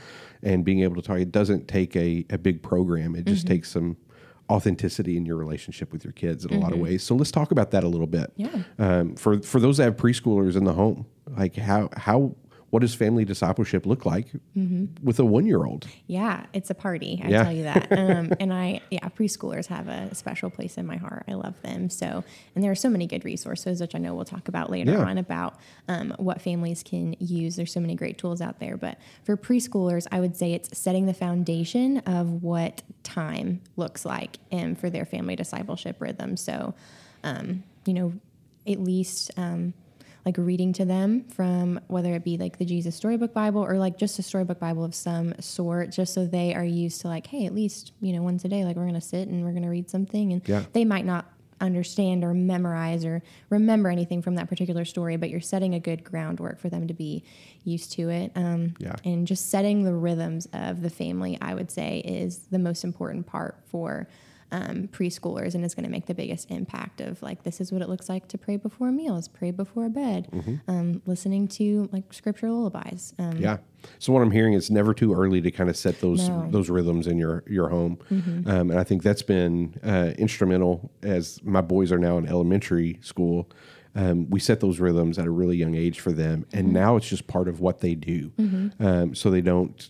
and 0.43 0.63
being 0.63 0.81
able 0.81 0.95
to 0.95 1.01
talk. 1.01 1.17
It 1.17 1.31
doesn't 1.31 1.67
take 1.67 1.95
a, 1.95 2.25
a 2.29 2.37
big 2.37 2.61
program; 2.61 3.15
it 3.15 3.25
just 3.25 3.47
takes 3.47 3.71
some 3.71 3.97
authenticity 4.49 5.17
in 5.17 5.25
your 5.25 5.37
relationship 5.37 5.91
with 5.91 6.03
your 6.03 6.13
kids 6.13 6.45
in 6.45 6.53
a 6.53 6.59
lot 6.59 6.73
of 6.73 6.79
ways. 6.79 7.01
So 7.01 7.15
let's 7.15 7.31
talk 7.31 7.51
about 7.51 7.71
that 7.71 7.83
a 7.83 7.87
little 7.87 8.07
bit. 8.07 8.31
Yeah. 8.35 8.63
Um, 8.77 9.15
for 9.15 9.41
for 9.41 9.59
those 9.59 9.77
that 9.77 9.85
have 9.85 9.97
preschoolers 9.97 10.55
in 10.55 10.63
the 10.63 10.73
home, 10.73 11.07
like 11.27 11.55
how 11.55 11.89
how 11.97 12.35
what 12.73 12.79
does 12.81 12.95
family 12.95 13.23
discipleship 13.23 13.85
look 13.85 14.03
like 14.03 14.25
with 15.03 15.19
a 15.19 15.23
one 15.23 15.45
year 15.45 15.63
old? 15.63 15.87
Yeah, 16.07 16.47
it's 16.53 16.71
a 16.71 16.73
party. 16.73 17.21
I 17.23 17.29
Yeah. 17.29 17.43
tell 17.43 17.53
you 17.53 17.63
that. 17.65 17.91
Um, 17.91 18.33
and 18.39 18.51
I, 18.51 18.81
yeah, 18.89 19.07
preschoolers 19.09 19.67
have 19.67 19.87
a 19.87 20.15
special 20.15 20.49
place 20.49 20.75
in 20.75 20.87
my 20.87 20.97
heart. 20.97 21.23
I 21.27 21.33
love 21.35 21.53
them. 21.61 21.91
So, 21.91 22.23
and 22.55 22.63
there 22.63 22.71
are 22.71 22.75
so 22.75 22.89
many 22.89 23.05
good 23.05 23.25
resources, 23.25 23.79
which 23.79 23.93
I 23.93 23.99
know 23.99 24.15
we'll 24.15 24.25
talk 24.25 24.47
about 24.47 24.71
later 24.71 24.93
Yeah. 24.93 25.03
on 25.05 25.19
about 25.19 25.59
um, 25.87 26.15
what 26.17 26.41
families 26.41 26.81
can 26.81 27.15
use. 27.19 27.57
There's 27.57 27.71
so 27.71 27.79
many 27.79 27.93
great 27.93 28.17
tools 28.17 28.41
out 28.41 28.59
there. 28.59 28.75
But 28.75 28.97
for 29.23 29.37
preschoolers, 29.37 30.07
I 30.11 30.19
would 30.19 30.35
say 30.35 30.53
it's 30.53 30.75
setting 30.75 31.05
the 31.05 31.13
foundation 31.13 31.99
of 32.07 32.41
what 32.41 32.81
time 33.03 33.61
looks 33.75 34.03
like 34.03 34.39
and 34.51 34.79
for 34.79 34.89
their 34.89 35.05
family 35.05 35.35
discipleship 35.35 35.97
rhythm. 36.01 36.37
So, 36.37 36.73
um, 37.23 37.63
you 37.85 37.93
know, 37.93 38.13
at 38.65 38.79
least. 38.79 39.29
Um, 39.37 39.75
like 40.25 40.37
reading 40.37 40.71
to 40.73 40.85
them 40.85 41.25
from 41.25 41.79
whether 41.87 42.13
it 42.13 42.23
be 42.23 42.37
like 42.37 42.57
the 42.57 42.65
Jesus 42.65 42.95
Storybook 42.95 43.33
Bible 43.33 43.61
or 43.61 43.77
like 43.77 43.97
just 43.97 44.17
a 44.19 44.23
storybook 44.23 44.59
Bible 44.59 44.83
of 44.85 44.95
some 44.95 45.33
sort, 45.41 45.89
just 45.91 46.13
so 46.13 46.25
they 46.25 46.53
are 46.55 46.63
used 46.63 47.01
to 47.01 47.07
like, 47.07 47.27
hey, 47.27 47.45
at 47.45 47.53
least, 47.53 47.91
you 48.01 48.13
know, 48.13 48.21
once 48.23 48.45
a 48.45 48.47
day, 48.47 48.63
like 48.63 48.75
we're 48.75 48.83
going 48.83 48.93
to 48.93 49.01
sit 49.01 49.27
and 49.27 49.43
we're 49.43 49.51
going 49.51 49.63
to 49.63 49.69
read 49.69 49.89
something. 49.89 50.31
And 50.31 50.41
Yeah. 50.47 50.63
they 50.71 50.85
might 50.85 51.05
not 51.05 51.29
understand 51.61 52.23
or 52.23 52.33
memorize 52.33 53.05
or 53.05 53.21
remember 53.49 53.89
anything 53.89 54.21
from 54.21 54.35
that 54.35 54.49
particular 54.49 54.83
story, 54.85 55.15
but 55.17 55.29
you're 55.29 55.39
setting 55.39 55.73
a 55.75 55.79
good 55.79 56.03
groundwork 56.03 56.59
for 56.59 56.69
them 56.69 56.87
to 56.87 56.93
be 56.93 57.23
used 57.63 57.91
to 57.93 58.09
it. 58.09 58.31
Um, 58.35 58.75
Yeah. 58.79 58.95
And 59.05 59.27
just 59.27 59.49
setting 59.49 59.83
the 59.83 59.93
rhythms 59.93 60.47
of 60.53 60.81
the 60.81 60.89
family, 60.89 61.37
I 61.41 61.53
would 61.53 61.71
say, 61.71 61.99
is 61.99 62.39
the 62.51 62.59
most 62.59 62.83
important 62.83 63.27
part 63.27 63.57
for 63.65 64.07
um, 64.53 64.87
preschoolers 64.87 65.55
and 65.55 65.65
is 65.65 65.73
going 65.75 65.83
to 65.83 65.89
make 65.89 66.05
the 66.05 66.13
biggest 66.13 66.49
impact 66.51 67.01
of 67.01 67.21
like 67.21 67.43
this 67.43 67.59
is 67.59 67.71
what 67.73 67.81
it 67.81 67.89
looks 67.89 68.07
like 68.07 68.27
to 68.29 68.37
pray 68.37 68.55
before 68.55 68.91
meals 68.91 69.27
pray 69.27 69.51
before 69.51 69.89
bed 69.89 70.27
um, 70.67 71.01
listening 71.05 71.47
to 71.47 71.89
like 71.91 72.13
scripture 72.13 72.49
lullabies 72.49 73.13
um, 73.19 73.35
Yeah. 73.37 73.57
So 73.99 74.13
what 74.13 74.21
I'm 74.21 74.31
hearing 74.31 74.53
is 74.53 74.71
never 74.71 74.93
too 74.93 75.13
early 75.13 75.41
to 75.41 75.51
kind 75.51 75.69
of 75.69 75.75
set 75.75 75.99
those 75.99 76.29
No. 76.29 76.47
those 76.49 76.69
rhythms 76.69 77.05
in 77.07 77.17
your 77.17 77.43
your 77.47 77.67
home, 77.69 77.97
um, 78.09 78.71
and 78.71 78.79
I 78.79 78.83
think 78.85 79.03
that's 79.03 79.23
been 79.23 79.75
uh, 79.83 80.11
instrumental. 80.17 80.89
As 81.01 81.43
my 81.43 81.59
boys 81.61 81.91
are 81.91 81.97
now 81.97 82.17
in 82.17 82.25
elementary 82.25 82.99
school, 83.01 83.49
um, 83.95 84.29
we 84.29 84.39
set 84.39 84.61
those 84.61 84.79
rhythms 84.79 85.19
at 85.19 85.25
a 85.25 85.31
really 85.31 85.57
young 85.57 85.75
age 85.75 85.99
for 85.99 86.13
them, 86.13 86.45
and 86.53 86.71
now 86.71 86.95
it's 86.95 87.09
just 87.09 87.27
part 87.27 87.47
of 87.49 87.59
what 87.59 87.79
they 87.81 87.93
do. 87.95 88.31
Um, 88.79 89.13
so 89.15 89.29
they 89.29 89.41
don't, 89.41 89.89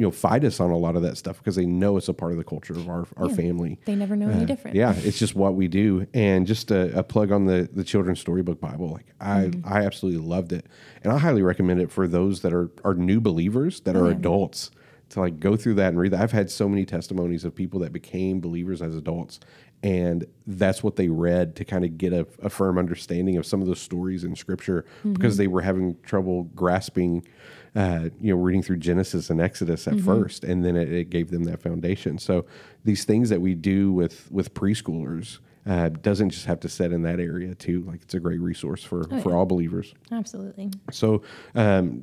you 0.00 0.06
know, 0.06 0.10
fight 0.10 0.44
us 0.44 0.60
on 0.60 0.70
a 0.70 0.78
lot 0.78 0.96
of 0.96 1.02
that 1.02 1.18
stuff 1.18 1.36
because 1.36 1.56
they 1.56 1.66
know 1.66 1.98
it's 1.98 2.08
a 2.08 2.14
part 2.14 2.32
of 2.32 2.38
the 2.38 2.44
culture 2.44 2.72
of 2.72 2.88
our 2.88 3.06
our 3.18 3.28
Yeah. 3.28 3.34
family. 3.34 3.78
they 3.84 3.94
never 3.94 4.16
know 4.16 4.30
any 4.30 4.46
different 4.46 4.74
Yeah, 4.74 4.94
it's 4.96 5.18
just 5.18 5.34
what 5.36 5.54
we 5.54 5.68
do. 5.68 6.06
And 6.14 6.46
just 6.46 6.70
a, 6.70 6.98
a 6.98 7.02
plug 7.02 7.30
on 7.30 7.44
the 7.44 7.68
the 7.70 7.84
children's 7.84 8.18
storybook 8.20 8.60
Bible. 8.60 8.88
Like 8.88 9.06
I 9.20 9.40
Mm-hmm. 9.50 9.68
I 9.72 9.84
absolutely 9.84 10.26
loved 10.26 10.52
it, 10.52 10.64
and 11.04 11.12
I 11.12 11.18
highly 11.18 11.42
recommend 11.42 11.82
it 11.82 11.90
for 11.92 12.08
those 12.08 12.40
that 12.40 12.54
are 12.54 12.70
are 12.82 12.94
new 12.94 13.20
believers 13.20 13.80
that 13.82 13.94
are 13.94 14.06
yeah. 14.06 14.16
adults 14.16 14.70
to 15.10 15.20
like 15.20 15.38
go 15.38 15.54
through 15.56 15.74
that 15.74 15.88
and 15.88 15.98
read 15.98 16.12
that. 16.12 16.20
I've 16.22 16.32
had 16.32 16.50
so 16.50 16.66
many 16.68 16.86
testimonies 16.86 17.44
of 17.44 17.54
people 17.54 17.80
that 17.80 17.92
became 17.92 18.40
believers 18.40 18.80
as 18.80 18.96
adults. 18.96 19.38
And 19.82 20.26
that's 20.46 20.82
what 20.84 20.96
they 20.96 21.08
read 21.08 21.56
to 21.56 21.64
kind 21.64 21.84
of 21.86 21.96
get 21.96 22.12
a, 22.12 22.26
a 22.42 22.50
firm 22.50 22.76
understanding 22.78 23.38
of 23.38 23.46
some 23.46 23.62
of 23.62 23.66
those 23.66 23.80
stories 23.80 24.24
in 24.24 24.36
Scripture 24.36 24.84
because 25.14 25.36
they 25.38 25.46
were 25.46 25.62
having 25.62 25.96
trouble 26.02 26.44
grasping, 26.54 27.26
uh, 27.74 28.08
you 28.20 28.34
know, 28.34 28.40
reading 28.40 28.62
through 28.62 28.78
Genesis 28.78 29.30
and 29.30 29.40
Exodus 29.40 29.86
at 29.86 30.00
first, 30.00 30.44
and 30.44 30.64
then 30.64 30.76
it, 30.76 30.92
it 30.92 31.10
gave 31.10 31.30
them 31.30 31.44
that 31.44 31.60
foundation. 31.60 32.18
So 32.18 32.46
these 32.84 33.04
things 33.04 33.28
that 33.28 33.40
we 33.40 33.54
do 33.54 33.92
with 33.92 34.30
with 34.30 34.54
preschoolers 34.54 35.38
uh, 35.66 35.90
doesn't 35.90 36.30
just 36.30 36.46
have 36.46 36.60
to 36.60 36.68
set 36.68 36.92
in 36.92 37.02
that 37.02 37.20
area 37.20 37.54
too. 37.54 37.82
Like 37.82 38.02
it's 38.02 38.14
a 38.14 38.20
great 38.20 38.40
resource 38.40 38.82
for 38.82 39.04
for 39.22 39.36
all 39.36 39.46
believers. 39.46 39.94
absolutely 40.10 40.70
So, 40.90 41.22
um, 41.54 42.02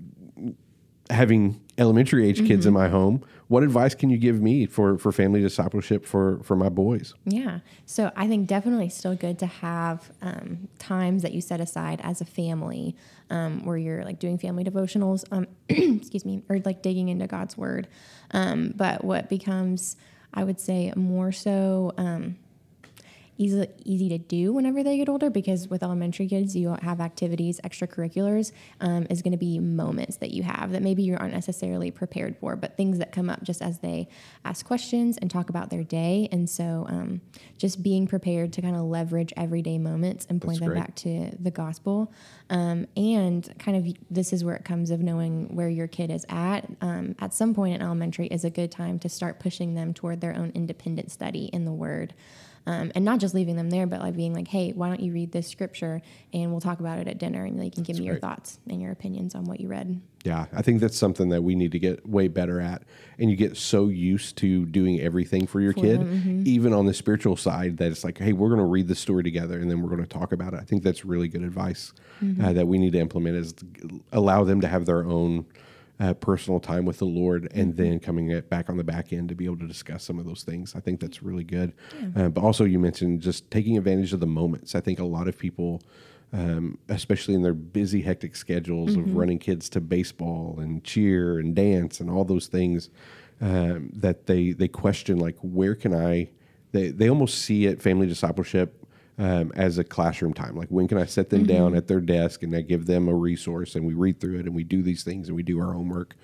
having 1.09 1.61
elementary 1.77 2.27
age 2.27 2.45
kids 2.45 2.65
in 2.65 2.73
my 2.73 2.87
home, 2.89 3.23
what 3.47 3.63
advice 3.63 3.95
can 3.95 4.09
you 4.09 4.17
give 4.17 4.41
me 4.41 4.65
for 4.65 4.97
for 4.97 5.11
family 5.11 5.41
discipleship 5.41 6.05
for 6.05 6.39
for 6.43 6.55
my 6.55 6.69
boys? 6.69 7.13
Yeah. 7.25 7.59
So 7.85 8.11
I 8.15 8.27
think 8.27 8.47
definitely 8.47 8.89
still 8.89 9.15
good 9.15 9.39
to 9.39 9.45
have 9.45 10.11
um, 10.21 10.67
times 10.79 11.21
that 11.21 11.33
you 11.33 11.41
set 11.41 11.61
aside 11.61 12.01
as 12.03 12.19
a 12.19 12.25
family 12.25 12.95
um, 13.29 13.65
where 13.65 13.77
you're 13.77 14.03
like 14.03 14.19
doing 14.19 14.37
family 14.37 14.63
devotionals, 14.63 15.23
um, 15.31 15.47
excuse 15.69 16.25
me, 16.25 16.43
or 16.49 16.59
like 16.65 16.81
digging 16.81 17.09
into 17.09 17.27
God's 17.27 17.57
word. 17.57 17.87
Um, 18.31 18.73
but 18.75 19.03
what 19.03 19.29
becomes, 19.29 19.95
I 20.33 20.43
would 20.43 20.59
say, 20.59 20.91
more 20.95 21.31
so. 21.31 21.93
Easy 23.37 23.67
easy 23.85 24.09
to 24.09 24.17
do 24.17 24.53
whenever 24.53 24.83
they 24.83 24.97
get 24.97 25.09
older 25.09 25.29
because 25.29 25.67
with 25.67 25.83
elementary 25.83 26.27
kids 26.27 26.55
you 26.55 26.75
have 26.81 26.99
activities 26.99 27.59
extracurriculars 27.63 28.51
um, 28.81 29.05
is 29.09 29.21
going 29.21 29.31
to 29.31 29.37
be 29.37 29.59
moments 29.59 30.17
that 30.17 30.31
you 30.31 30.43
have 30.43 30.71
that 30.71 30.81
maybe 30.81 31.03
you 31.03 31.15
aren't 31.15 31.33
necessarily 31.33 31.91
prepared 31.91 32.35
for 32.37 32.55
but 32.55 32.75
things 32.75 32.97
that 32.97 33.11
come 33.11 33.29
up 33.29 33.43
just 33.43 33.61
as 33.61 33.79
they 33.79 34.07
ask 34.45 34.65
questions 34.65 35.17
and 35.17 35.29
talk 35.29 35.49
about 35.49 35.69
their 35.69 35.83
day. 35.83 36.27
And 36.31 36.49
so 36.49 36.85
um, 36.89 37.21
just 37.57 37.83
being 37.83 38.07
prepared 38.07 38.53
to 38.53 38.61
kind 38.61 38.75
of 38.75 38.83
leverage 38.83 39.33
everyday 39.37 39.77
moments 39.77 40.25
and 40.29 40.41
point 40.41 40.59
That's 40.59 40.59
them 40.59 40.69
great. 40.69 40.79
back 40.79 40.95
to 40.95 41.31
the 41.39 41.51
gospel. 41.51 42.11
Um, 42.49 42.87
and 42.95 43.53
kind 43.59 43.77
of 43.77 43.93
this 44.09 44.33
is 44.33 44.43
where 44.43 44.55
it 44.55 44.65
comes 44.65 44.91
of 44.91 45.01
knowing 45.01 45.55
where 45.55 45.69
your 45.69 45.87
kid 45.87 46.11
is 46.11 46.25
at. 46.29 46.65
Um, 46.81 47.15
at 47.19 47.33
some 47.33 47.53
point 47.53 47.75
in 47.75 47.81
elementary 47.81 48.27
is 48.27 48.43
a 48.43 48.49
good 48.49 48.71
time 48.71 48.99
to 48.99 49.09
start 49.09 49.39
pushing 49.39 49.75
them 49.75 49.93
toward 49.93 50.21
their 50.21 50.35
own 50.35 50.51
independent 50.55 51.11
study 51.11 51.45
in 51.45 51.65
the 51.65 51.73
word 51.73 52.13
um, 52.67 52.91
and 52.95 53.05
not 53.05 53.19
just 53.19 53.33
leaving 53.33 53.55
them 53.55 53.69
there, 53.69 53.87
but 53.87 54.01
like 54.01 54.13
being 54.15 54.33
like, 54.33 54.49
hey, 54.49 54.73
why 54.73 54.89
don't 54.89 54.99
you 54.99 55.13
read 55.13 55.31
this 55.31 55.47
scripture 55.47 56.01
and 56.33 56.51
we'll 56.51 56.59
talk 56.59 56.81
about 56.81 56.99
it 56.99 57.07
at 57.07 57.17
dinner 57.17 57.45
and 57.45 57.63
you 57.63 57.71
can 57.71 57.81
give 57.81 57.97
me 57.97 58.03
your 58.03 58.19
thoughts 58.19 58.59
and 58.69 58.81
your 58.81 58.91
opinions 58.91 59.35
on 59.35 59.45
what 59.45 59.61
you 59.61 59.69
read. 59.69 60.01
Yeah, 60.25 60.47
I 60.51 60.61
think 60.61 60.81
that's 60.81 60.97
something 60.97 61.29
that 61.29 61.41
we 61.41 61.55
need 61.55 61.71
to 61.71 61.79
get 61.79 62.05
way 62.05 62.27
better 62.27 62.59
at. 62.59 62.83
And 63.17 63.31
you 63.31 63.37
get 63.37 63.55
so 63.55 63.87
used 63.87 64.35
to 64.39 64.65
doing 64.65 64.99
everything 64.99 65.47
for 65.47 65.61
your 65.61 65.71
kid, 65.71 66.01
even 66.45 66.73
on 66.73 66.85
the 66.85 66.93
spiritual 66.93 67.37
side, 67.37 67.77
that 67.77 67.89
it's 67.89 68.03
like, 68.03 68.17
hey, 68.17 68.33
we're 68.33 68.49
going 68.49 68.59
to 68.59 68.65
read 68.65 68.89
the 68.89 68.95
story 68.95 69.23
together 69.23 69.57
and 69.59 69.71
then 69.71 69.81
we're 69.81 69.89
going 69.89 70.01
to 70.01 70.05
talk 70.05 70.33
about 70.33 70.53
it. 70.53 70.59
I 70.59 70.63
think 70.63 70.83
that's 70.83 71.05
really 71.05 71.29
good 71.29 71.43
advice 71.43 71.93
uh, 72.43 72.51
that 72.51 72.67
we 72.67 72.77
need 72.77 72.91
to 72.91 72.99
implement 72.99 73.37
is 73.37 73.55
allow 74.11 74.43
them 74.43 74.59
to 74.59 74.67
have 74.67 74.85
their 74.85 75.05
own 75.05 75.45
uh, 75.99 76.13
personal 76.13 76.59
time 76.59 76.85
with 76.85 76.99
the 76.99 77.05
Lord 77.05 77.47
and 77.53 77.75
then 77.75 77.99
coming 77.99 78.39
back 78.49 78.69
on 78.69 78.77
the 78.77 78.83
back 78.83 79.11
end 79.11 79.29
to 79.29 79.35
be 79.35 79.45
able 79.45 79.57
to 79.57 79.67
discuss 79.67 80.03
some 80.03 80.19
of 80.19 80.25
those 80.25 80.43
things. 80.43 80.75
I 80.75 80.79
think 80.79 80.99
that's 80.99 81.23
really 81.23 81.43
good. 81.43 81.73
Uh, 82.15 82.29
but 82.29 82.43
also, 82.43 82.65
you 82.65 82.79
mentioned 82.79 83.21
just 83.21 83.49
taking 83.49 83.77
advantage 83.77 84.13
of 84.13 84.19
the 84.19 84.27
moments. 84.27 84.75
I 84.75 84.81
think 84.81 84.99
a 84.99 85.05
lot 85.05 85.27
of 85.27 85.37
people 85.37 85.81
um, 86.33 86.77
especially 86.89 87.35
in 87.35 87.41
their 87.41 87.53
busy, 87.53 88.01
hectic 88.01 88.35
schedules 88.35 88.95
of 88.95 89.15
running 89.15 89.39
kids 89.39 89.69
to 89.69 89.79
baseball 89.79 90.57
and 90.59 90.83
cheer 90.83 91.39
and 91.39 91.55
dance 91.55 91.99
and 91.99 92.09
all 92.09 92.25
those 92.25 92.47
things, 92.47 92.89
um, 93.39 93.89
that 93.93 94.25
they 94.25 94.51
they 94.51 94.67
question 94.67 95.19
like, 95.19 95.37
where 95.41 95.75
can 95.75 95.93
I? 95.93 96.29
They 96.73 96.89
they 96.89 97.09
almost 97.09 97.39
see 97.39 97.65
it 97.65 97.81
family 97.81 98.07
discipleship 98.07 98.85
um, 99.17 99.51
as 99.55 99.77
a 99.77 99.83
classroom 99.83 100.33
time. 100.33 100.55
Like, 100.55 100.69
when 100.69 100.87
can 100.87 100.97
I 100.97 101.05
set 101.05 101.29
them 101.29 101.43
down 101.45 101.75
at 101.75 101.87
their 101.87 101.99
desk 102.01 102.43
and 102.43 102.55
I 102.55 102.61
give 102.61 102.85
them 102.85 103.07
a 103.07 103.13
resource 103.15 103.75
and 103.75 103.85
we 103.85 103.93
read 103.93 104.19
through 104.19 104.39
it 104.39 104.45
and 104.45 104.53
we 104.55 104.63
do 104.63 104.81
these 104.83 105.03
things 105.03 105.27
and 105.27 105.35
we 105.35 105.43
do 105.43 105.59
our 105.59 105.73
homework. 105.73 106.15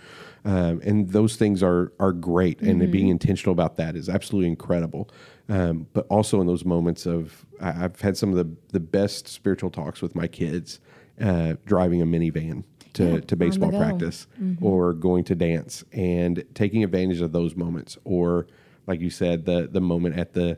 Um, 0.46 0.82
and 0.84 1.10
those 1.10 1.36
things 1.38 1.64
are 1.64 1.94
are 2.00 2.12
great, 2.12 2.60
and 2.62 2.92
being 2.92 3.08
intentional 3.08 3.54
about 3.54 3.78
that 3.78 3.96
is 3.96 4.10
absolutely 4.10 4.50
incredible. 4.50 5.10
Um, 5.50 5.88
but 5.94 6.06
also 6.10 6.40
in 6.42 6.48
those 6.48 6.66
moments 6.66 7.06
of, 7.06 7.46
I- 7.62 7.86
I've 7.86 8.00
had 8.02 8.18
some 8.18 8.30
of 8.30 8.36
the 8.36 8.54
the 8.74 8.80
best 8.82 9.28
spiritual 9.28 9.70
talks 9.70 10.02
with 10.02 10.16
my 10.16 10.28
kids 10.28 10.80
uh, 11.22 11.56
driving 11.66 12.02
a 12.02 12.06
minivan 12.06 12.64
to, 12.94 13.04
Yeah, 13.14 13.20
to 13.22 13.36
baseball 13.38 13.70
practice 13.90 14.28
or 14.62 14.94
going 14.94 15.24
to 15.26 15.36
dance 15.36 15.84
and 15.94 16.44
taking 16.54 16.84
advantage 16.84 17.22
of 17.22 17.32
those 17.32 17.56
moments, 17.56 17.98
or 18.04 18.46
like 18.86 19.00
you 19.00 19.10
said, 19.10 19.46
the 19.46 19.68
the 19.72 19.82
moment 19.82 20.18
at 20.18 20.34
the 20.34 20.58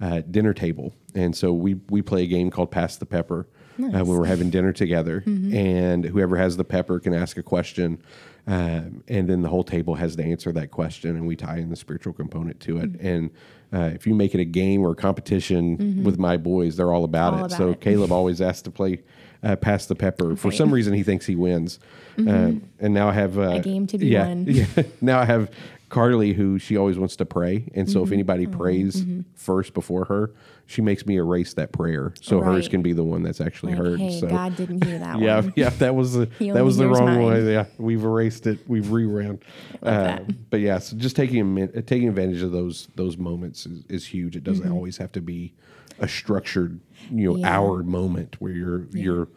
uh, 0.00 0.22
dinner 0.30 0.52
table. 0.54 0.92
And 1.14 1.34
so 1.36 1.52
we 1.52 1.74
we 1.88 2.02
play 2.02 2.22
a 2.24 2.26
game 2.26 2.50
called 2.50 2.70
Pass 2.70 2.96
the 2.96 3.06
Pepper 3.06 3.46
uh, 3.78 4.04
when 4.04 4.06
we're 4.06 4.26
having 4.26 4.50
dinner 4.50 4.72
together, 4.72 5.22
and 5.26 6.04
whoever 6.04 6.36
has 6.36 6.56
the 6.56 6.64
pepper 6.64 6.98
can 7.00 7.14
ask 7.14 7.36
a 7.38 7.42
question. 7.42 8.02
Um, 8.48 9.02
and 9.08 9.28
then 9.28 9.42
the 9.42 9.48
whole 9.48 9.64
table 9.64 9.96
has 9.96 10.14
to 10.16 10.22
answer 10.24 10.52
that 10.52 10.70
question, 10.70 11.16
and 11.16 11.26
we 11.26 11.34
tie 11.34 11.56
in 11.58 11.68
the 11.68 11.76
spiritual 11.76 12.12
component 12.12 12.60
to 12.60 12.78
it. 12.78 12.90
And 13.00 13.30
uh, 13.72 13.90
if 13.92 14.06
you 14.06 14.14
make 14.14 14.34
it 14.34 14.40
a 14.40 14.44
game 14.44 14.82
or 14.82 14.92
a 14.92 14.94
competition 14.94 16.04
with 16.04 16.16
my 16.18 16.36
boys, 16.36 16.76
they're 16.76 16.92
all 16.92 17.02
about 17.04 17.34
All 17.34 17.40
it. 17.40 17.46
about 17.46 17.58
so 17.58 17.70
it. 17.70 17.80
Caleb 17.80 18.12
always 18.12 18.40
asks 18.40 18.62
to 18.62 18.70
play 18.70 19.02
uh, 19.42 19.56
pass 19.56 19.86
the 19.86 19.94
pepper. 19.94 20.36
For 20.36 20.48
Right. 20.48 20.56
some 20.56 20.72
reason, 20.72 20.94
he 20.94 21.02
thinks 21.02 21.26
he 21.26 21.36
wins. 21.36 21.78
Um, 22.18 22.62
and 22.80 22.94
now 22.94 23.08
I 23.08 23.12
have 23.12 23.38
uh, 23.38 23.42
A 23.50 23.60
game 23.60 23.86
to 23.88 23.98
be 23.98 24.06
yeah, 24.08 24.26
won. 24.26 24.44
Yeah. 24.48 24.66
now 25.02 25.18
I 25.20 25.24
have 25.26 25.50
Carly, 25.88 26.32
who 26.32 26.58
she 26.58 26.76
always 26.76 26.98
wants 26.98 27.14
to 27.16 27.24
pray, 27.26 27.68
and 27.74 27.86
Mm-hmm. 27.86 27.92
so 27.92 28.02
if 28.02 28.10
anybody 28.10 28.46
prays 28.46 29.04
first 29.34 29.72
before 29.74 30.06
her, 30.06 30.32
she 30.68 30.82
makes 30.82 31.06
me 31.06 31.16
erase 31.16 31.54
that 31.54 31.70
prayer, 31.70 32.12
so 32.20 32.40
hers 32.40 32.66
can 32.68 32.82
be 32.82 32.92
the 32.92 33.04
one 33.04 33.22
that's 33.22 33.40
actually 33.40 33.74
Like, 33.74 33.82
heard. 33.84 34.00
hey, 34.00 34.18
so 34.18 34.26
God 34.26 34.56
didn't 34.56 34.82
hear 34.84 34.98
that 34.98 35.20
yeah, 35.20 35.40
one. 35.42 35.52
yeah, 35.54 35.68
that 35.68 35.94
was 35.94 36.14
the 36.14 36.26
that 36.40 36.64
was 36.64 36.76
the 36.78 36.88
wrong 36.88 37.04
mine. 37.06 37.26
way. 37.26 37.52
Yeah, 37.52 37.66
we've 37.78 38.02
erased 38.02 38.48
it. 38.48 38.58
We've 38.66 38.86
reran. 38.86 39.40
Uh, 39.82 40.20
but 40.50 40.58
yeah, 40.60 40.78
so 40.78 40.96
just 40.96 41.14
taking 41.14 41.62
uh, 41.62 41.82
taking 41.82 42.08
advantage 42.08 42.42
of 42.42 42.50
those 42.50 42.88
those 42.96 43.16
moments 43.16 43.66
is, 43.66 43.84
is 43.88 44.06
huge. 44.06 44.34
It 44.36 44.42
doesn't 44.42 44.64
Mm-hmm. 44.64 44.72
always 44.74 44.96
have 44.96 45.12
to 45.12 45.20
be 45.20 45.52
a 45.98 46.08
structured, 46.08 46.80
you 47.10 47.32
know, 47.32 47.36
Yeah. 47.38 47.56
hour 47.58 47.82
moment 47.82 48.40
where 48.40 48.52
you're 48.52 48.86
you're 48.92 49.28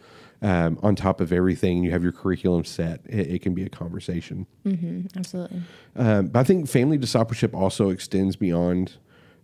um, 0.41 0.79
on 0.81 0.95
top 0.95 1.19
of 1.21 1.33
everything. 1.33 1.83
You 1.83 1.91
have 1.91 2.01
your 2.03 2.11
curriculum 2.13 2.63
set. 2.63 3.01
It, 3.05 3.27
it 3.31 3.41
can 3.41 3.53
be 3.53 3.63
a 3.63 3.69
conversation. 3.69 4.45
Absolutely. 5.15 5.61
Um, 5.95 6.27
but 6.27 6.39
I 6.39 6.43
think 6.43 6.67
family 6.69 6.97
discipleship 6.97 7.53
also 7.53 7.89
extends 7.89 8.35
beyond 8.37 8.93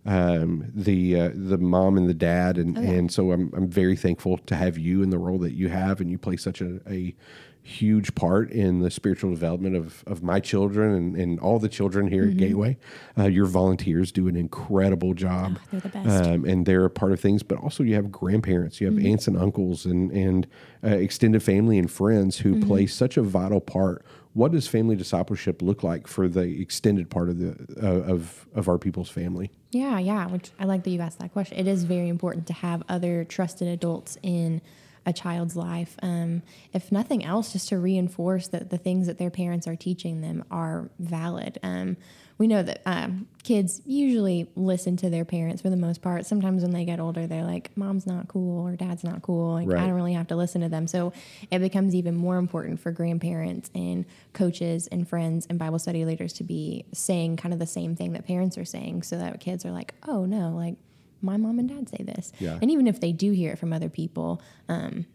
um, 0.06 0.70
the 0.74 1.20
uh, 1.20 1.30
the 1.34 1.58
mom 1.58 1.96
and 1.96 2.08
the 2.08 2.14
dad, 2.14 2.56
and, 2.58 2.78
and 2.78 3.12
so 3.12 3.32
I'm 3.32 3.52
I'm 3.56 3.68
very 3.68 3.96
thankful 3.96 4.38
to 4.38 4.54
have 4.56 4.78
you 4.78 5.02
in 5.02 5.10
the 5.10 5.18
role 5.18 5.38
that 5.38 5.52
you 5.54 5.68
have, 5.68 6.00
and 6.00 6.10
you 6.10 6.16
play 6.18 6.36
such 6.36 6.60
a, 6.60 6.80
a 6.88 7.14
huge 7.62 8.14
part 8.14 8.48
in 8.52 8.78
the 8.78 8.90
spiritual 8.92 9.28
development 9.30 9.74
of, 9.74 10.04
of 10.06 10.22
my 10.22 10.38
children 10.38 10.94
and, 10.94 11.16
and 11.16 11.40
all 11.40 11.58
the 11.58 11.68
children 11.68 12.06
here 12.06 12.22
at 12.22 12.36
Gateway. 12.36 12.76
Uh, 13.18 13.24
your 13.24 13.46
volunteers 13.46 14.12
do 14.12 14.28
an 14.28 14.36
incredible 14.36 15.14
job, 15.14 15.58
they're 15.72 15.80
the 15.80 15.88
best. 15.88 16.24
um, 16.28 16.44
and 16.44 16.64
they're 16.64 16.84
a 16.84 16.90
part 16.90 17.10
of 17.10 17.18
things. 17.18 17.42
But 17.42 17.58
also, 17.58 17.82
you 17.82 17.96
have 17.96 18.12
grandparents, 18.12 18.80
you 18.80 18.86
have 18.86 19.04
aunts 19.04 19.26
and 19.26 19.36
uncles, 19.36 19.84
and 19.84 20.12
and 20.12 20.46
uh, 20.84 20.90
extended 20.90 21.42
family 21.42 21.76
and 21.78 21.90
friends 21.90 22.38
who 22.38 22.64
play 22.64 22.86
such 22.86 23.16
a 23.16 23.22
vital 23.22 23.60
part. 23.60 24.04
What 24.36 24.52
does 24.52 24.68
family 24.68 24.96
discipleship 24.96 25.62
look 25.62 25.82
like 25.82 26.06
for 26.06 26.28
the 26.28 26.60
extended 26.60 27.08
part 27.08 27.30
of 27.30 27.38
the 27.38 27.56
uh, 27.82 28.12
of 28.12 28.46
of 28.54 28.68
our 28.68 28.76
people's 28.76 29.08
family? 29.08 29.50
Yeah, 29.70 29.98
yeah. 29.98 30.26
Which 30.26 30.50
I 30.58 30.66
like 30.66 30.84
that 30.84 30.90
you 30.90 31.00
asked 31.00 31.20
that 31.20 31.32
question. 31.32 31.56
It 31.56 31.66
is 31.66 31.84
very 31.84 32.10
important 32.10 32.46
to 32.48 32.52
have 32.52 32.82
other 32.86 33.24
trusted 33.24 33.66
adults 33.66 34.18
in 34.22 34.60
a 35.06 35.12
child's 35.12 35.56
life. 35.56 35.96
Um, 36.02 36.42
if 36.72 36.90
nothing 36.90 37.24
else, 37.24 37.52
just 37.52 37.68
to 37.68 37.78
reinforce 37.78 38.48
that 38.48 38.70
the 38.70 38.78
things 38.78 39.06
that 39.06 39.18
their 39.18 39.30
parents 39.30 39.66
are 39.68 39.76
teaching 39.76 40.20
them 40.20 40.44
are 40.50 40.90
valid. 40.98 41.58
Um, 41.62 41.96
we 42.38 42.46
know 42.48 42.62
that 42.62 42.82
um, 42.84 43.28
kids 43.44 43.80
usually 43.86 44.50
listen 44.56 44.98
to 44.98 45.08
their 45.08 45.24
parents 45.24 45.62
for 45.62 45.70
the 45.70 45.76
most 45.76 46.02
part. 46.02 46.26
Sometimes 46.26 46.62
when 46.62 46.72
they 46.72 46.84
get 46.84 47.00
older, 47.00 47.26
they're 47.26 47.44
like, 47.44 47.74
"Mom's 47.76 48.06
not 48.06 48.28
cool" 48.28 48.66
or 48.66 48.76
"Dad's 48.76 49.04
not 49.04 49.22
cool." 49.22 49.54
Like 49.54 49.68
Right. 49.68 49.82
I 49.82 49.86
don't 49.86 49.94
really 49.94 50.12
have 50.12 50.26
to 50.28 50.36
listen 50.36 50.60
to 50.60 50.68
them. 50.68 50.86
So 50.86 51.14
it 51.50 51.60
becomes 51.60 51.94
even 51.94 52.14
more 52.14 52.36
important 52.36 52.80
for 52.80 52.90
grandparents 52.90 53.70
and 53.74 54.04
coaches 54.34 54.86
and 54.88 55.08
friends 55.08 55.46
and 55.48 55.58
Bible 55.58 55.78
study 55.78 56.04
leaders 56.04 56.34
to 56.34 56.44
be 56.44 56.84
saying 56.92 57.38
kind 57.38 57.54
of 57.54 57.58
the 57.58 57.66
same 57.66 57.96
thing 57.96 58.12
that 58.12 58.26
parents 58.26 58.58
are 58.58 58.66
saying 58.66 59.04
so 59.04 59.16
that 59.16 59.40
kids 59.40 59.64
are 59.64 59.72
like, 59.72 59.94
oh 60.06 60.26
no, 60.26 60.50
like 60.50 60.76
my 61.22 61.36
mom 61.36 61.58
and 61.58 61.68
dad 61.68 61.88
say 61.88 62.02
this. 62.04 62.32
Yeah. 62.38 62.58
And 62.60 62.70
even 62.70 62.86
if 62.86 63.00
they 63.00 63.12
do 63.12 63.32
hear 63.32 63.52
it 63.52 63.58
from 63.58 63.72
other 63.72 63.88
people, 63.88 64.40
um, 64.68 65.06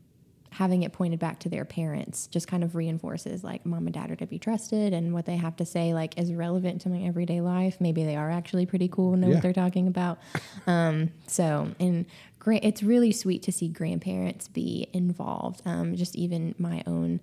having 0.53 0.83
it 0.83 0.91
pointed 0.91 1.17
back 1.17 1.39
to 1.39 1.47
their 1.47 1.63
parents 1.63 2.27
just 2.27 2.45
kind 2.45 2.61
of 2.61 2.75
reinforces 2.75 3.41
like 3.41 3.65
mom 3.65 3.87
and 3.87 3.93
dad 3.93 4.11
are 4.11 4.17
to 4.17 4.25
be 4.27 4.37
trusted 4.37 4.91
and 4.91 5.13
what 5.13 5.25
they 5.25 5.37
have 5.37 5.55
to 5.55 5.65
say 5.65 5.93
like 5.93 6.17
is 6.19 6.33
relevant 6.33 6.81
to 6.81 6.89
my 6.89 7.01
everyday 7.03 7.39
life 7.39 7.77
maybe 7.79 8.03
they 8.03 8.17
are 8.17 8.29
actually 8.29 8.65
pretty 8.65 8.89
cool 8.89 9.13
and 9.13 9.21
know 9.21 9.29
Yeah. 9.29 9.35
what 9.35 9.43
they're 9.43 9.53
talking 9.53 9.87
about 9.87 10.19
um, 10.67 11.09
so 11.25 11.69
and 11.79 12.05
great 12.39 12.65
it's 12.65 12.83
really 12.83 13.13
sweet 13.13 13.41
to 13.43 13.51
see 13.53 13.69
grandparents 13.69 14.49
be 14.49 14.89
involved 14.91 15.61
um, 15.65 15.95
just 15.95 16.17
even 16.17 16.53
my 16.57 16.83
own 16.85 17.21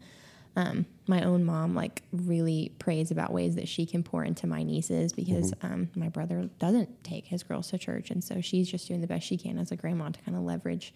um, 0.56 0.86
my 1.06 1.22
own 1.22 1.44
mom 1.44 1.74
like 1.74 2.02
really 2.12 2.72
prays 2.78 3.10
about 3.10 3.32
ways 3.32 3.54
that 3.54 3.68
she 3.68 3.86
can 3.86 4.02
pour 4.02 4.24
into 4.24 4.46
my 4.46 4.62
nieces 4.62 5.12
because 5.12 5.52
um, 5.62 5.88
my 5.94 6.08
brother 6.08 6.48
doesn't 6.58 7.02
take 7.04 7.26
his 7.26 7.42
girls 7.42 7.68
to 7.68 7.78
church 7.78 8.10
and 8.10 8.22
so 8.24 8.40
she's 8.40 8.68
just 8.70 8.88
doing 8.88 9.00
the 9.00 9.06
best 9.06 9.26
she 9.26 9.36
can 9.38 9.58
as 9.58 9.70
a 9.70 9.76
grandma 9.76 10.08
to 10.08 10.20
kind 10.22 10.36
of 10.36 10.42
leverage 10.42 10.92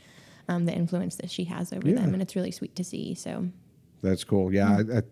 um, 0.49 0.65
the 0.67 0.73
influence 0.73 1.15
that 1.17 1.31
she 1.31 1.45
has 1.45 1.73
over 1.73 1.89
Yeah. 1.89 1.97
them 1.97 2.13
and 2.13 2.23
it's 2.23 2.35
really 2.35 2.51
sweet 2.51 2.75
to 2.77 2.85
see 2.85 3.15
so 3.15 3.49
That's 4.03 4.25
cool. 4.25 4.53
Yeah, 4.53 4.79
I, 4.79 4.99
I, 4.99 5.03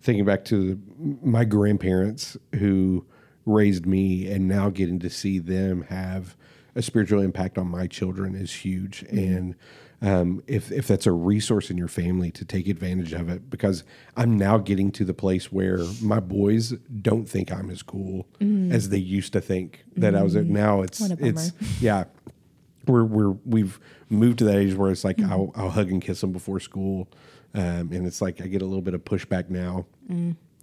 thinking 0.00 0.24
back 0.24 0.44
to 0.46 0.74
the, 0.74 0.78
my 1.22 1.44
grandparents 1.44 2.36
who 2.54 3.04
raised 3.44 3.84
me, 3.86 4.26
and 4.30 4.48
now 4.48 4.70
getting 4.70 4.98
to 5.00 5.10
see 5.10 5.38
them 5.38 5.82
have 5.88 6.34
a 6.74 6.80
spiritual 6.82 7.20
impact 7.20 7.58
on 7.58 7.66
my 7.68 7.86
children 7.86 8.34
is 8.34 8.52
huge. 8.52 9.02
And 9.10 9.54
um, 10.00 10.42
if 10.46 10.70
if 10.70 10.86
that's 10.86 11.06
a 11.06 11.12
resource 11.12 11.70
in 11.70 11.76
your 11.76 11.88
family 11.88 12.30
to 12.32 12.44
take 12.44 12.68
advantage 12.68 13.12
of 13.12 13.28
it 13.28 13.50
because 13.50 13.82
I'm 14.16 14.36
now 14.36 14.58
getting 14.58 14.92
to 14.92 15.04
the 15.04 15.14
place 15.14 15.50
where 15.50 15.80
my 16.00 16.20
boys 16.20 16.70
don't 17.02 17.28
think 17.28 17.50
I'm 17.50 17.68
as 17.70 17.82
cool 17.82 18.26
as 18.72 18.90
they 18.90 18.98
used 18.98 19.32
to 19.32 19.40
think 19.40 19.84
that 19.96 20.14
I 20.14 20.22
was. 20.22 20.36
At. 20.36 20.46
Now 20.46 20.82
it's 20.82 21.00
it's 21.20 21.52
yeah. 21.80 22.04
We're 22.86 23.04
we're 23.04 23.36
we've 23.44 23.78
moved 24.08 24.38
to 24.38 24.44
that 24.44 24.56
age 24.56 24.74
where 24.74 24.90
it's 24.90 25.04
like 25.04 25.20
I'll 25.22 25.52
I'll 25.56 25.70
hug 25.70 25.90
and 25.90 26.00
kiss 26.00 26.20
them 26.20 26.32
before 26.32 26.60
school, 26.60 27.08
um, 27.54 27.90
and 27.92 28.06
it's 28.06 28.22
like 28.22 28.40
I 28.40 28.46
get 28.46 28.62
a 28.62 28.66
little 28.66 28.82
bit 28.82 28.94
of 28.94 29.04
pushback 29.04 29.50
now. 29.50 29.84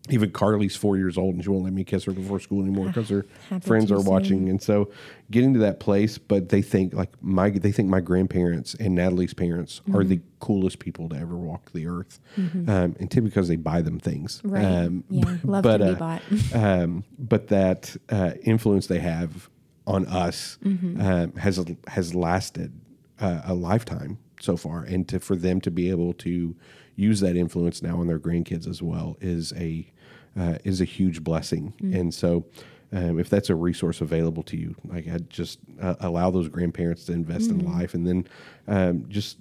Even 0.09 0.29
Carly's 0.31 0.75
four 0.75 0.97
years 0.97 1.17
old 1.17 1.33
and 1.35 1.43
she 1.43 1.49
won't 1.49 1.63
let 1.63 1.73
me 1.73 1.83
kiss 1.83 2.03
her 2.03 2.11
before 2.11 2.39
school 2.39 2.61
anymore 2.61 2.87
because 2.87 3.09
her 3.09 3.25
friends 3.61 3.91
are 3.91 3.99
watching, 4.01 4.49
and 4.49 4.61
so 4.61 4.91
getting 5.31 5.53
to 5.53 5.59
that 5.59 5.79
place. 5.79 6.17
But 6.19 6.49
they 6.49 6.61
think 6.61 6.93
like 6.93 7.09
my 7.21 7.49
they 7.49 7.71
think 7.71 7.89
my 7.89 8.01
grandparents 8.01 8.75
and 8.75 8.93
Natalie's 8.95 9.33
parents 9.33 9.81
are 9.93 10.01
Mm-hmm. 10.01 10.09
the 10.09 10.21
coolest 10.39 10.77
people 10.79 11.09
to 11.09 11.15
ever 11.15 11.35
walk 11.35 11.71
the 11.73 11.87
earth, 11.87 12.19
um, 12.37 12.67
and 12.67 12.99
typically 13.09 13.21
because 13.29 13.47
they 13.47 13.55
buy 13.55 13.81
them 13.81 13.99
things, 13.99 14.41
Right. 14.43 14.63
Um, 14.63 15.03
yeah. 15.09 15.37
Love 15.43 15.63
but, 15.63 15.79
can 15.79 15.87
be 15.89 15.95
uh, 15.95 15.97
bought. 15.97 16.21
um, 16.53 17.03
but 17.17 17.47
that 17.47 17.95
uh, 18.09 18.31
influence 18.43 18.85
they 18.87 18.99
have 18.99 19.49
on 19.87 20.05
us 20.07 20.57
Mm-hmm. 20.63 21.01
um, 21.01 21.33
has 21.33 21.63
has 21.87 22.13
lasted 22.13 22.73
uh, 23.19 23.41
a 23.45 23.53
lifetime 23.55 24.19
so 24.39 24.55
far, 24.57 24.83
and 24.83 25.07
to 25.07 25.19
for 25.19 25.35
them 25.35 25.59
to 25.61 25.71
be 25.71 25.89
able 25.89 26.13
to 26.13 26.55
use 26.95 27.19
that 27.19 27.35
influence 27.35 27.81
now 27.81 27.99
on 27.99 28.07
their 28.07 28.19
grandkids 28.19 28.67
as 28.67 28.81
well 28.81 29.17
is 29.21 29.53
a 29.53 29.91
uh, 30.37 30.57
is 30.63 30.81
a 30.81 30.85
huge 30.85 31.23
blessing. 31.23 31.73
Mm. 31.81 31.99
And 31.99 32.13
so, 32.13 32.45
um, 32.91 33.19
if 33.19 33.29
that's 33.29 33.49
a 33.49 33.55
resource 33.55 34.01
available 34.01 34.43
to 34.43 34.57
you, 34.57 34.75
like 34.85 35.07
I 35.07 35.17
just 35.29 35.59
uh, 35.81 35.95
allow 35.99 36.29
those 36.31 36.49
grandparents 36.49 37.05
to 37.05 37.13
invest 37.13 37.49
Mm-hmm. 37.49 37.59
in 37.61 37.79
life, 37.79 37.93
and 37.93 38.05
then 38.07 38.27
um, 38.67 39.05
just 39.09 39.37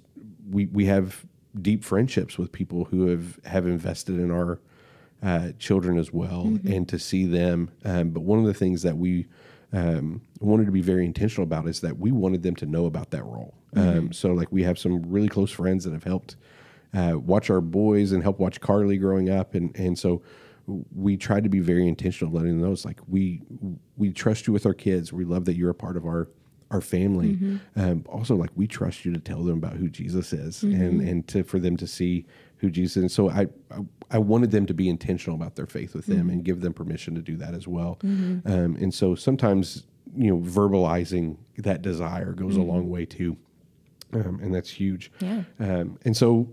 we 0.49 0.67
we 0.67 0.85
have 0.85 1.25
deep 1.61 1.83
friendships 1.83 2.37
with 2.37 2.51
people 2.51 2.85
who 2.85 3.07
have 3.07 3.39
have 3.45 3.65
invested 3.67 4.15
in 4.15 4.31
our 4.31 4.59
uh, 5.23 5.51
children 5.59 5.97
as 5.97 6.13
well, 6.13 6.43
and 6.67 6.87
to 6.87 6.99
see 6.99 7.25
them. 7.25 7.71
Um, 7.83 8.09
but 8.09 8.21
one 8.21 8.39
of 8.39 8.45
the 8.45 8.53
things 8.53 8.81
that 8.83 8.97
we 8.97 9.25
um, 9.73 10.21
wanted 10.39 10.65
to 10.65 10.71
be 10.71 10.81
very 10.81 11.05
intentional 11.05 11.43
about 11.43 11.67
is 11.67 11.81
that 11.81 11.97
we 11.97 12.11
wanted 12.11 12.43
them 12.43 12.55
to 12.57 12.65
know 12.65 12.85
about 12.85 13.11
that 13.11 13.23
role. 13.23 13.53
Um, 13.75 14.13
so, 14.13 14.29
like, 14.29 14.49
we 14.51 14.63
have 14.63 14.79
some 14.79 15.01
really 15.11 15.27
close 15.27 15.51
friends 15.51 15.83
that 15.83 15.93
have 15.93 16.03
helped 16.05 16.37
uh, 16.95 17.17
watch 17.17 17.49
our 17.49 17.61
boys 17.61 18.11
and 18.11 18.23
help 18.23 18.39
watch 18.39 18.61
Carly 18.61 18.97
growing 18.97 19.29
up, 19.29 19.53
and 19.55 19.75
and 19.75 19.97
so 19.97 20.21
we 20.67 21.15
tried 21.17 21.43
to 21.43 21.49
be 21.49 21.59
very 21.59 21.87
intentional, 21.87 22.33
letting 22.33 22.51
them 22.51 22.61
know 22.61 22.71
it's 22.71 22.85
like 22.85 22.99
we 23.07 23.41
we 23.97 24.11
trust 24.11 24.47
you 24.47 24.53
with 24.53 24.65
our 24.65 24.73
kids. 24.73 25.13
We 25.13 25.25
love 25.25 25.45
that 25.45 25.55
you're 25.55 25.69
a 25.69 25.75
part 25.75 25.97
of 25.97 26.05
our 26.05 26.27
our 26.71 26.81
family. 26.81 27.37
Um, 27.75 28.05
also, 28.09 28.35
like 28.35 28.49
we 28.55 28.67
trust 28.67 29.05
you 29.05 29.13
to 29.13 29.19
tell 29.19 29.43
them 29.43 29.57
about 29.57 29.73
who 29.73 29.89
Jesus 29.89 30.33
is, 30.33 30.63
and 30.63 31.01
and 31.01 31.27
to 31.27 31.43
for 31.43 31.59
them 31.59 31.77
to 31.77 31.87
see 31.87 32.25
who 32.57 32.69
Jesus 32.71 32.97
is. 32.97 33.03
And 33.03 33.11
so 33.11 33.29
I, 33.29 33.47
I 33.71 33.79
I 34.11 34.17
wanted 34.17 34.51
them 34.51 34.65
to 34.67 34.73
be 34.73 34.89
intentional 34.89 35.35
about 35.35 35.55
their 35.55 35.67
faith 35.67 35.93
with 35.93 36.05
them 36.05 36.29
and 36.29 36.43
give 36.43 36.61
them 36.61 36.73
permission 36.73 37.15
to 37.15 37.21
do 37.21 37.35
that 37.37 37.53
as 37.53 37.67
well. 37.67 37.97
Um, 38.03 38.77
and 38.79 38.93
so 38.93 39.15
sometimes 39.15 39.85
you 40.15 40.29
know 40.29 40.39
verbalizing 40.39 41.37
that 41.57 41.81
desire 41.81 42.33
goes 42.33 42.55
a 42.57 42.61
long 42.61 42.89
way 42.89 43.05
too, 43.05 43.37
um, 44.13 44.39
and 44.41 44.53
that's 44.55 44.69
huge. 44.69 45.11
Yeah. 45.19 45.43
Um, 45.59 45.99
and 46.05 46.15
so 46.15 46.49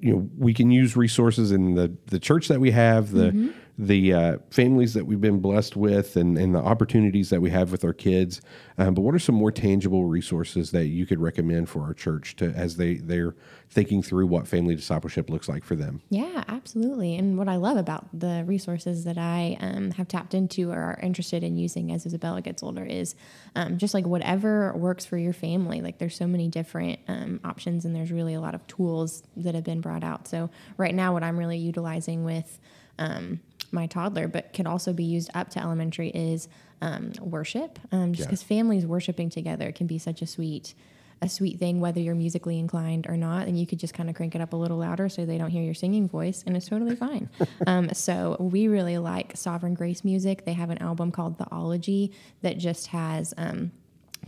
you 0.00 0.12
know 0.12 0.28
we 0.36 0.54
can 0.54 0.70
use 0.70 0.96
resources 0.96 1.52
in 1.52 1.74
the 1.74 1.92
the 2.06 2.18
church 2.18 2.48
that 2.48 2.60
we 2.60 2.70
have 2.70 3.10
the 3.10 3.30
mm-hmm. 3.30 3.50
The 3.78 4.12
uh, 4.12 4.38
families 4.50 4.94
that 4.94 5.06
we've 5.06 5.20
been 5.20 5.38
blessed 5.38 5.76
with 5.76 6.16
and, 6.16 6.36
and 6.36 6.54
the 6.54 6.58
opportunities 6.58 7.30
that 7.30 7.40
we 7.40 7.50
have 7.50 7.70
with 7.70 7.84
our 7.84 7.92
kids 7.92 8.40
um, 8.76 8.94
but 8.94 9.02
what 9.02 9.14
are 9.14 9.20
some 9.20 9.34
more 9.34 9.52
tangible 9.52 10.04
resources 10.04 10.72
that 10.72 10.86
you 10.86 11.06
could 11.06 11.20
recommend 11.20 11.68
for 11.68 11.82
our 11.82 11.94
church 11.94 12.36
to 12.36 12.50
as 12.50 12.76
they 12.76 12.94
they're 12.94 13.34
thinking 13.70 14.02
through 14.02 14.26
what 14.26 14.46
family 14.46 14.74
discipleship 14.74 15.28
looks 15.30 15.48
like 15.48 15.62
for 15.62 15.76
them 15.76 16.00
Yeah, 16.10 16.44
absolutely. 16.48 17.16
And 17.16 17.38
what 17.38 17.48
I 17.48 17.56
love 17.56 17.76
about 17.76 18.08
the 18.18 18.44
resources 18.46 19.04
that 19.04 19.18
I 19.18 19.56
um, 19.60 19.92
have 19.92 20.08
tapped 20.08 20.34
into 20.34 20.70
or 20.70 20.78
are 20.78 21.00
interested 21.02 21.44
in 21.44 21.56
using 21.56 21.92
as 21.92 22.06
Isabella 22.06 22.42
gets 22.42 22.62
older 22.62 22.84
is 22.84 23.14
um, 23.54 23.78
just 23.78 23.94
like 23.94 24.06
whatever 24.06 24.72
works 24.74 25.04
for 25.04 25.16
your 25.16 25.32
family. 25.32 25.80
Like 25.80 25.98
there's 25.98 26.16
so 26.16 26.26
many 26.26 26.48
different 26.48 26.98
um, 27.08 27.40
options, 27.44 27.84
and 27.84 27.94
there's 27.94 28.10
really 28.10 28.34
a 28.34 28.40
lot 28.40 28.54
of 28.54 28.66
tools 28.66 29.22
that 29.36 29.54
have 29.54 29.64
been 29.64 29.80
brought 29.80 30.04
out. 30.04 30.26
So 30.28 30.50
right 30.76 30.94
now, 30.94 31.12
what 31.12 31.22
I'm 31.22 31.38
really 31.38 31.58
utilizing 31.58 32.24
with 32.24 32.58
um, 32.98 33.40
my 33.72 33.86
toddler, 33.86 34.28
but 34.28 34.52
can 34.52 34.66
also 34.66 34.92
be 34.92 35.04
used 35.04 35.30
up 35.34 35.50
to 35.50 35.60
elementary, 35.60 36.08
is 36.10 36.48
um, 36.80 37.12
worship. 37.20 37.78
Um, 37.92 38.12
just 38.12 38.20
Yeah. 38.20 38.26
because 38.26 38.42
families 38.42 38.86
worshiping 38.86 39.30
together 39.30 39.72
can 39.72 39.86
be 39.86 39.98
such 39.98 40.22
a 40.22 40.26
sweet 40.26 40.74
a 41.20 41.28
sweet 41.28 41.58
thing 41.58 41.80
whether 41.80 41.98
you're 41.98 42.14
musically 42.14 42.60
inclined 42.60 43.04
or 43.08 43.16
not 43.16 43.48
and 43.48 43.58
you 43.58 43.66
could 43.66 43.80
just 43.80 43.92
kind 43.92 44.08
of 44.08 44.14
crank 44.14 44.36
it 44.36 44.40
up 44.40 44.52
a 44.52 44.56
little 44.56 44.76
louder 44.78 45.08
so 45.08 45.26
they 45.26 45.36
don't 45.36 45.50
hear 45.50 45.64
your 45.64 45.74
singing 45.74 46.08
voice 46.08 46.44
and 46.46 46.56
it's 46.56 46.68
totally 46.68 46.94
fine 46.94 47.28
um, 47.66 47.92
so 47.92 48.36
we 48.38 48.68
really 48.68 48.98
like 48.98 49.36
sovereign 49.36 49.74
grace 49.74 50.04
music 50.04 50.44
they 50.44 50.52
have 50.52 50.70
an 50.70 50.78
album 50.78 51.10
called 51.10 51.36
the 51.36 51.46
ology 51.50 52.12
that 52.42 52.56
just 52.56 52.86
has 52.86 53.34
um, 53.36 53.72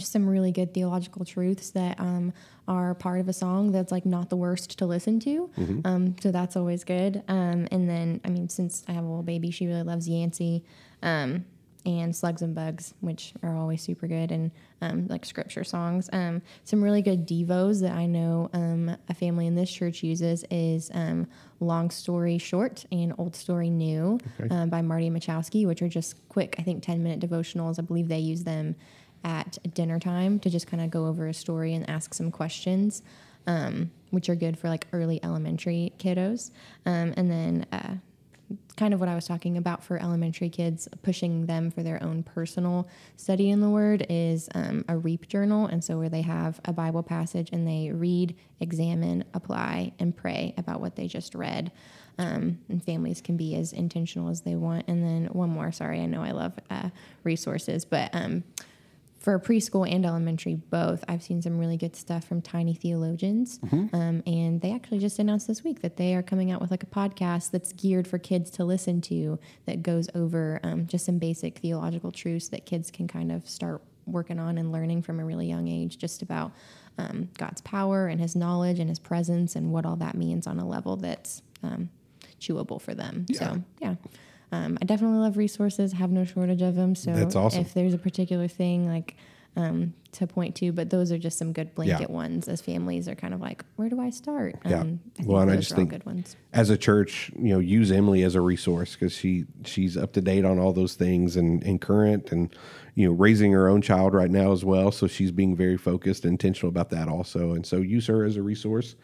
just 0.01 0.13
some 0.13 0.29
really 0.29 0.51
good 0.53 0.75
theological 0.75 1.25
truths 1.25 1.71
that 1.71 1.99
um, 2.01 2.33
are 2.67 2.95
part 2.95 3.21
of 3.21 3.29
a 3.29 3.33
song 3.33 3.71
that's 3.73 3.93
like 3.93 4.05
not 4.05 4.29
the 4.31 4.37
worst 4.37 4.79
to 4.79 4.87
listen 4.87 5.21
to. 5.21 5.51
Um, 5.85 6.17
so 6.21 6.31
that's 6.33 6.57
always 6.57 6.83
good. 6.85 7.23
Um, 7.29 7.69
and 7.71 7.89
then, 7.89 8.21
I 8.25 8.29
mean, 8.31 8.49
since 8.49 8.85
I 8.89 8.93
have 8.93 9.05
a 9.05 9.09
little 9.09 9.23
baby, 9.23 9.51
she 9.51 9.67
really 9.67 9.83
loves 9.85 10.09
Yancy 10.09 10.65
um, 11.03 11.45
and 11.87 12.15
Slugs 12.15 12.43
and 12.43 12.55
Bugs, 12.55 12.93
which 13.01 13.33
are 13.43 13.57
always 13.57 13.81
super 13.81 14.07
good, 14.07 14.31
and 14.31 14.51
um, 14.83 15.07
like 15.09 15.25
scripture 15.25 15.65
songs. 15.65 16.11
Um, 16.13 16.43
some 16.65 16.83
really 16.83 17.01
good 17.01 17.27
devos 17.27 17.81
that 17.81 17.93
I 17.93 18.05
know 18.05 18.51
um, 18.53 18.95
a 19.09 19.15
family 19.15 19.47
in 19.47 19.55
this 19.55 19.71
church 19.73 20.03
uses 20.03 20.45
is 20.51 20.91
um, 20.93 21.27
Long 21.59 21.89
Story 21.91 22.37
Short 22.37 22.85
and 22.93 23.15
Old 23.17 23.35
Story 23.35 23.71
New 23.71 24.19
Okay. 24.39 24.55
um, 24.55 24.69
by 24.69 24.83
Marty 24.83 25.09
Machowski, 25.09 25.67
which 25.67 25.81
are 25.81 25.89
just 25.89 26.17
quick, 26.29 26.55
I 26.59 26.63
think, 26.63 26.83
10 26.83 27.03
minute 27.03 27.19
devotionals. 27.21 27.79
I 27.79 27.83
believe 27.83 28.09
they 28.09 28.19
use 28.19 28.45
them 28.45 28.77
at 29.25 29.59
dinner 29.75 29.99
time 29.99 30.39
to 30.41 30.51
just 30.51 30.67
kind 30.67 30.83
of 30.83 30.91
go 30.91 31.07
over 31.07 31.27
a 31.27 31.35
story 31.35 31.75
and 31.75 31.89
ask 31.89 32.15
some 32.15 32.31
questions, 32.31 33.03
um, 33.47 33.91
which 34.11 34.29
are 34.29 34.35
good 34.35 34.59
for 34.59 34.69
like 34.69 34.87
early 34.93 35.23
elementary 35.23 35.93
kiddos. 35.99 36.51
Um, 36.87 37.15
and 37.17 37.31
then, 37.31 37.67
uh, 37.73 37.95
kind 38.77 38.95
of 38.95 39.01
what 39.01 39.09
I 39.09 39.15
was 39.15 39.27
talking 39.27 39.57
about 39.57 39.85
for 39.85 39.99
elementary 39.99 40.49
kids, 40.49 40.89
pushing 41.03 41.47
them 41.47 41.71
for 41.71 41.83
their 41.83 42.03
own 42.03 42.23
personal 42.23 42.89
study 43.17 43.51
in 43.51 43.61
the 43.61 43.69
Word 43.69 44.07
is 44.09 44.49
um, 44.55 44.85
a 44.89 44.97
REAP 44.97 45.29
journal. 45.29 45.67
And 45.67 45.83
so, 45.85 45.99
where 45.99 46.09
they 46.09 46.23
have 46.23 46.61
a 46.65 46.73
Bible 46.73 47.03
passage 47.03 47.51
and 47.53 47.67
they 47.67 47.91
read, 47.93 48.35
examine, 48.61 49.25
apply, 49.35 49.93
and 49.99 50.17
pray 50.17 50.55
about 50.57 50.81
what 50.81 50.97
they 50.97 51.07
just 51.07 51.35
read. 51.35 51.71
Um, 52.19 52.59
and 52.69 52.85
families 52.85 53.21
can 53.21 53.37
be 53.37 53.55
as 53.57 53.73
intentional 53.73 54.29
as 54.29 54.43
they 54.43 54.55
want. 54.55 54.87
And 54.89 55.03
then, 55.03 55.27
one 55.27 55.51
more 55.51 55.73
sorry, 55.73 56.01
I 56.01 56.07
know 56.07 56.23
I 56.23 56.33
love 56.33 56.55
uh, 56.71 56.91
resources, 57.23 57.85
but 57.85 58.11
um, 58.15 58.45
for 59.21 59.39
preschool 59.39 59.89
and 59.91 60.05
elementary 60.07 60.55
both. 60.55 61.05
I've 61.07 61.23
seen 61.23 61.43
some 61.43 61.59
really 61.59 61.77
good 61.77 61.95
stuff 61.95 62.25
from 62.25 62.41
tiny 62.41 62.75
theologians 62.75 63.61
um, 63.93 64.23
and 64.27 64.61
they 64.63 64.73
actually 64.73 64.99
just 64.99 65.19
announced 65.19 65.47
this 65.47 65.63
week 65.63 65.83
that 65.83 65.97
they 65.99 66.15
are 66.15 66.23
coming 66.23 66.51
out 66.51 66.61
with 66.61 66.71
like 66.71 66.83
a 66.83 66.87
podcast 66.87 67.51
that's 67.51 67.73
geared 67.75 68.09
for 68.09 68.19
kids 68.19 68.51
to 68.53 68.65
listen 68.65 69.01
to 69.03 69.39
that 69.67 69.83
goes 69.83 70.09
over 70.15 70.59
um, 70.63 70.87
just 70.87 71.05
some 71.05 71.19
basic 71.19 71.59
theological 71.59 72.11
truths 72.11 72.49
that 72.49 72.65
kids 72.65 72.91
can 72.91 73.07
kind 73.07 73.31
of 73.31 73.47
start 73.47 73.83
working 74.07 74.39
on 74.39 74.57
and 74.57 74.73
learning 74.73 75.03
from 75.03 75.21
a 75.21 75.25
really 75.25 75.47
young 75.47 75.69
age 75.69 75.99
just 75.99 76.23
about 76.23 76.51
um, 76.97 77.29
god's 77.37 77.61
power 77.61 78.09
and 78.09 78.21
his 78.21 78.35
knowledge 78.35 78.79
and 78.81 78.89
his 78.89 78.99
presence 78.99 79.55
and 79.55 79.71
what 79.71 79.85
all 79.85 79.97
that 79.97 80.15
means 80.17 80.47
on 80.47 80.59
a 80.59 80.67
level 80.67 80.97
that's 80.97 81.43
um, 81.63 81.91
chewable 82.41 82.81
for 82.81 82.95
them. 82.95 83.27
So 83.35 83.63
yeah 83.81 83.95
um, 84.53 84.79
I 84.81 84.85
definitely 84.85 85.19
love 85.19 85.37
resources. 85.37 85.93
Have 85.93 86.11
no 86.11 86.25
shortage 86.25 86.63
of 86.63 86.75
them. 86.75 86.95
So 86.95 87.13
That's 87.13 87.37
awesome. 87.37 87.61
if 87.61 87.75
there's 87.75 87.95
a 87.95 87.99
particular 87.99 88.49
thing 88.49 88.87
like 88.89 89.17
um, 89.57 89.95
to 90.13 90.27
point 90.29 90.55
to, 90.57 90.71
but 90.73 90.91
those 90.91 91.11
are 91.11 91.19
just 91.19 91.37
some 91.37 91.53
good 91.53 91.75
blanket 91.75 92.09
ones 92.09 92.49
as 92.49 92.61
families 92.61 93.09
are 93.09 93.17
kind 93.17 93.35
of 93.35 93.41
like, 93.41 93.65
where 93.77 93.89
do 93.89 94.01
I 94.01 94.11
start? 94.11 94.55
Yeah. 94.65 94.81
Um, 94.81 95.01
I 95.21 95.25
Well, 95.25 95.41
and 95.43 95.51
I 95.51 95.57
just 95.57 95.75
think- 95.75 95.91
good 95.91 96.07
ones. 96.07 96.37
as 96.53 96.71
a 96.71 96.77
church, 96.79 97.33
you 97.37 97.49
know, 97.49 97.59
use 97.59 97.91
Emily 97.91 98.23
as 98.23 98.35
a 98.37 98.41
resource 98.41 98.95
because 98.95 99.13
she 99.13 99.47
she's 99.65 99.97
up 99.97 100.13
to 100.13 100.21
date 100.21 100.45
on 100.45 100.59
all 100.61 100.73
those 100.73 100.95
things 100.95 101.37
and, 101.37 101.63
and 101.65 101.81
current 101.81 102.31
and 102.33 102.55
you 102.95 103.07
know 103.09 103.13
raising 103.13 103.51
her 103.53 103.69
own 103.69 103.83
child 103.83 104.15
right 104.15 104.31
now 104.31 104.53
as 104.53 104.65
well. 104.65 104.93
So 104.93 105.07
she's 105.09 105.33
being 105.33 105.57
very 105.57 105.77
focused 105.77 106.25
and 106.25 106.33
intentional 106.33 106.69
about 106.69 106.91
that 106.91 107.09
also. 107.09 107.53
And 107.53 107.67
so 107.67 107.79
use 107.79 108.07
her 108.07 108.25
as 108.25 108.37
a 108.37 108.43
resource. 108.43 108.95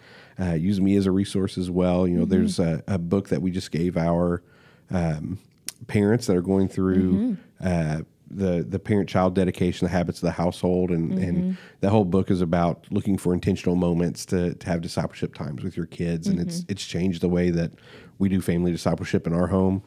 Uh, 0.40 0.52
use 0.52 0.80
me 0.80 0.94
as 0.96 1.06
a 1.06 1.10
resource 1.12 1.58
as 1.58 1.70
well. 1.70 2.06
You 2.06 2.18
know, 2.18 2.24
there's 2.24 2.58
a, 2.60 2.84
a 2.86 2.98
book 2.98 3.30
that 3.30 3.42
we 3.42 3.50
just 3.50 3.70
gave 3.72 3.96
our 3.96 4.42
um, 4.90 5.38
parents 5.86 6.26
that 6.26 6.36
are 6.36 6.42
going 6.42 6.68
through. 6.68 7.36
Uh, 7.62 8.00
the 8.28 8.66
the 8.68 8.80
parent 8.80 9.08
child 9.08 9.36
dedication, 9.36 9.86
the 9.86 9.92
habits 9.92 10.18
of 10.18 10.22
the 10.22 10.32
household, 10.32 10.90
and 10.90 11.16
and 11.16 11.56
the 11.80 11.90
whole 11.90 12.04
book 12.04 12.28
is 12.28 12.40
about 12.40 12.84
looking 12.90 13.16
for 13.16 13.32
intentional 13.32 13.76
moments 13.76 14.26
to 14.26 14.54
to 14.54 14.66
have 14.66 14.80
discipleship 14.80 15.32
times 15.32 15.62
with 15.62 15.76
your 15.76 15.86
kids, 15.86 16.26
and 16.26 16.40
it's 16.40 16.64
it's 16.68 16.84
changed 16.84 17.20
the 17.20 17.28
way 17.28 17.50
that 17.50 17.70
we 18.18 18.28
do 18.28 18.40
family 18.40 18.72
discipleship 18.72 19.28
in 19.28 19.32
our 19.32 19.46
home. 19.46 19.82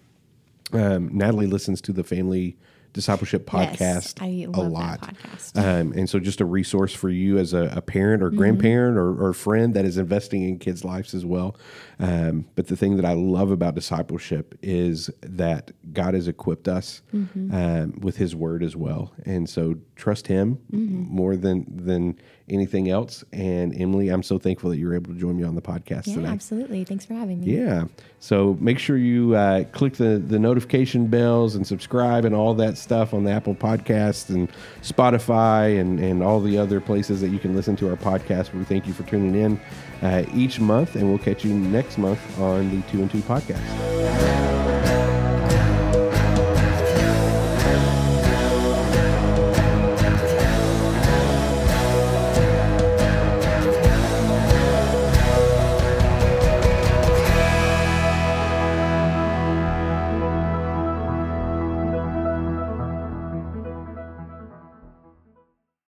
Um, 0.71 1.09
Natalie 1.12 1.47
listens 1.47 1.81
to 1.81 1.91
the 1.91 2.03
family 2.03 2.55
discipleship 2.93 3.45
podcast 3.45 3.80
Yes, 3.80 4.15
I 4.19 4.45
a 4.45 4.47
love 4.47 4.71
lot. 4.71 5.02
that 5.02 5.15
podcast. 5.17 5.58
Um, 5.58 5.93
and 5.93 6.10
so, 6.10 6.19
just 6.19 6.41
a 6.41 6.45
resource 6.45 6.93
for 6.93 7.10
you 7.10 7.38
as 7.38 7.54
a, 7.54 7.71
a 7.75 7.82
parent 7.82 8.21
Mm-hmm. 8.21 8.34
or 8.36 8.38
grandparent 8.38 8.97
or, 8.97 9.23
or 9.28 9.34
friend 9.34 9.73
that 9.75 9.86
is 9.86 9.97
investing 9.97 10.41
in 10.43 10.58
kids' 10.60 10.84
lives 10.84 11.13
as 11.13 11.25
well. 11.25 11.56
Um, 11.99 12.45
but 12.56 12.67
the 12.67 12.75
thing 12.78 12.95
that 12.95 13.06
I 13.06 13.13
love 13.13 13.52
about 13.52 13.75
discipleship 13.75 14.58
is 14.62 15.10
that 15.21 15.71
God 15.93 16.13
has 16.13 16.28
equipped 16.28 16.67
us 16.67 17.02
Mm-hmm. 17.13 17.54
um, 17.54 17.99
with 18.02 18.17
His 18.17 18.36
Word 18.36 18.63
as 18.63 18.75
well, 18.75 19.13
and 19.25 19.49
so 19.49 19.75
trust 19.95 20.28
Him 20.28 20.56
Mm-hmm. 20.71 21.04
more 21.15 21.36
than 21.36 21.65
than 21.69 22.17
anything 22.49 22.89
else. 22.89 23.23
And 23.31 23.79
Emily, 23.79 24.09
I'm 24.09 24.23
so 24.23 24.38
thankful 24.39 24.69
that 24.69 24.77
you 24.77 24.88
were 24.88 24.95
able 24.95 25.13
to 25.13 25.19
join 25.19 25.38
me 25.38 25.43
on 25.43 25.55
the 25.55 25.62
podcast 25.62 26.07
yeah, 26.07 26.15
today. 26.15 26.27
absolutely. 26.27 26.83
Thanks 26.83 27.05
for 27.05 27.13
having 27.13 27.41
me. 27.41 27.57
Yeah. 27.57 27.85
So 28.19 28.57
make 28.59 28.79
sure 28.79 28.97
you 28.97 29.35
uh, 29.35 29.63
click 29.65 29.93
the, 29.93 30.17
the 30.17 30.39
notification 30.39 31.07
bells 31.07 31.55
and 31.55 31.65
subscribe 31.65 32.25
and 32.25 32.35
all 32.35 32.53
that 32.55 32.77
stuff 32.77 33.13
on 33.13 33.23
the 33.23 33.31
Apple 33.31 33.55
Podcast 33.55 34.29
and 34.29 34.51
Spotify 34.81 35.79
and, 35.79 35.99
and 35.99 36.21
all 36.21 36.41
the 36.41 36.57
other 36.57 36.81
places 36.81 37.21
that 37.21 37.29
you 37.29 37.39
can 37.39 37.55
listen 37.55 37.75
to 37.77 37.89
our 37.89 37.95
podcast. 37.95 38.53
We 38.53 38.63
thank 38.65 38.88
you 38.88 38.93
for 38.93 39.03
tuning 39.03 39.35
in 39.35 39.59
uh, 40.01 40.25
each 40.33 40.59
month, 40.59 40.95
and 40.95 41.09
we'll 41.09 41.17
catch 41.17 41.45
you 41.45 41.53
next 41.53 41.97
month 41.97 42.39
on 42.39 42.69
the 42.69 42.81
Two 42.89 43.01
and 43.01 43.12
Two 43.12 43.19
podcast. 43.19 44.78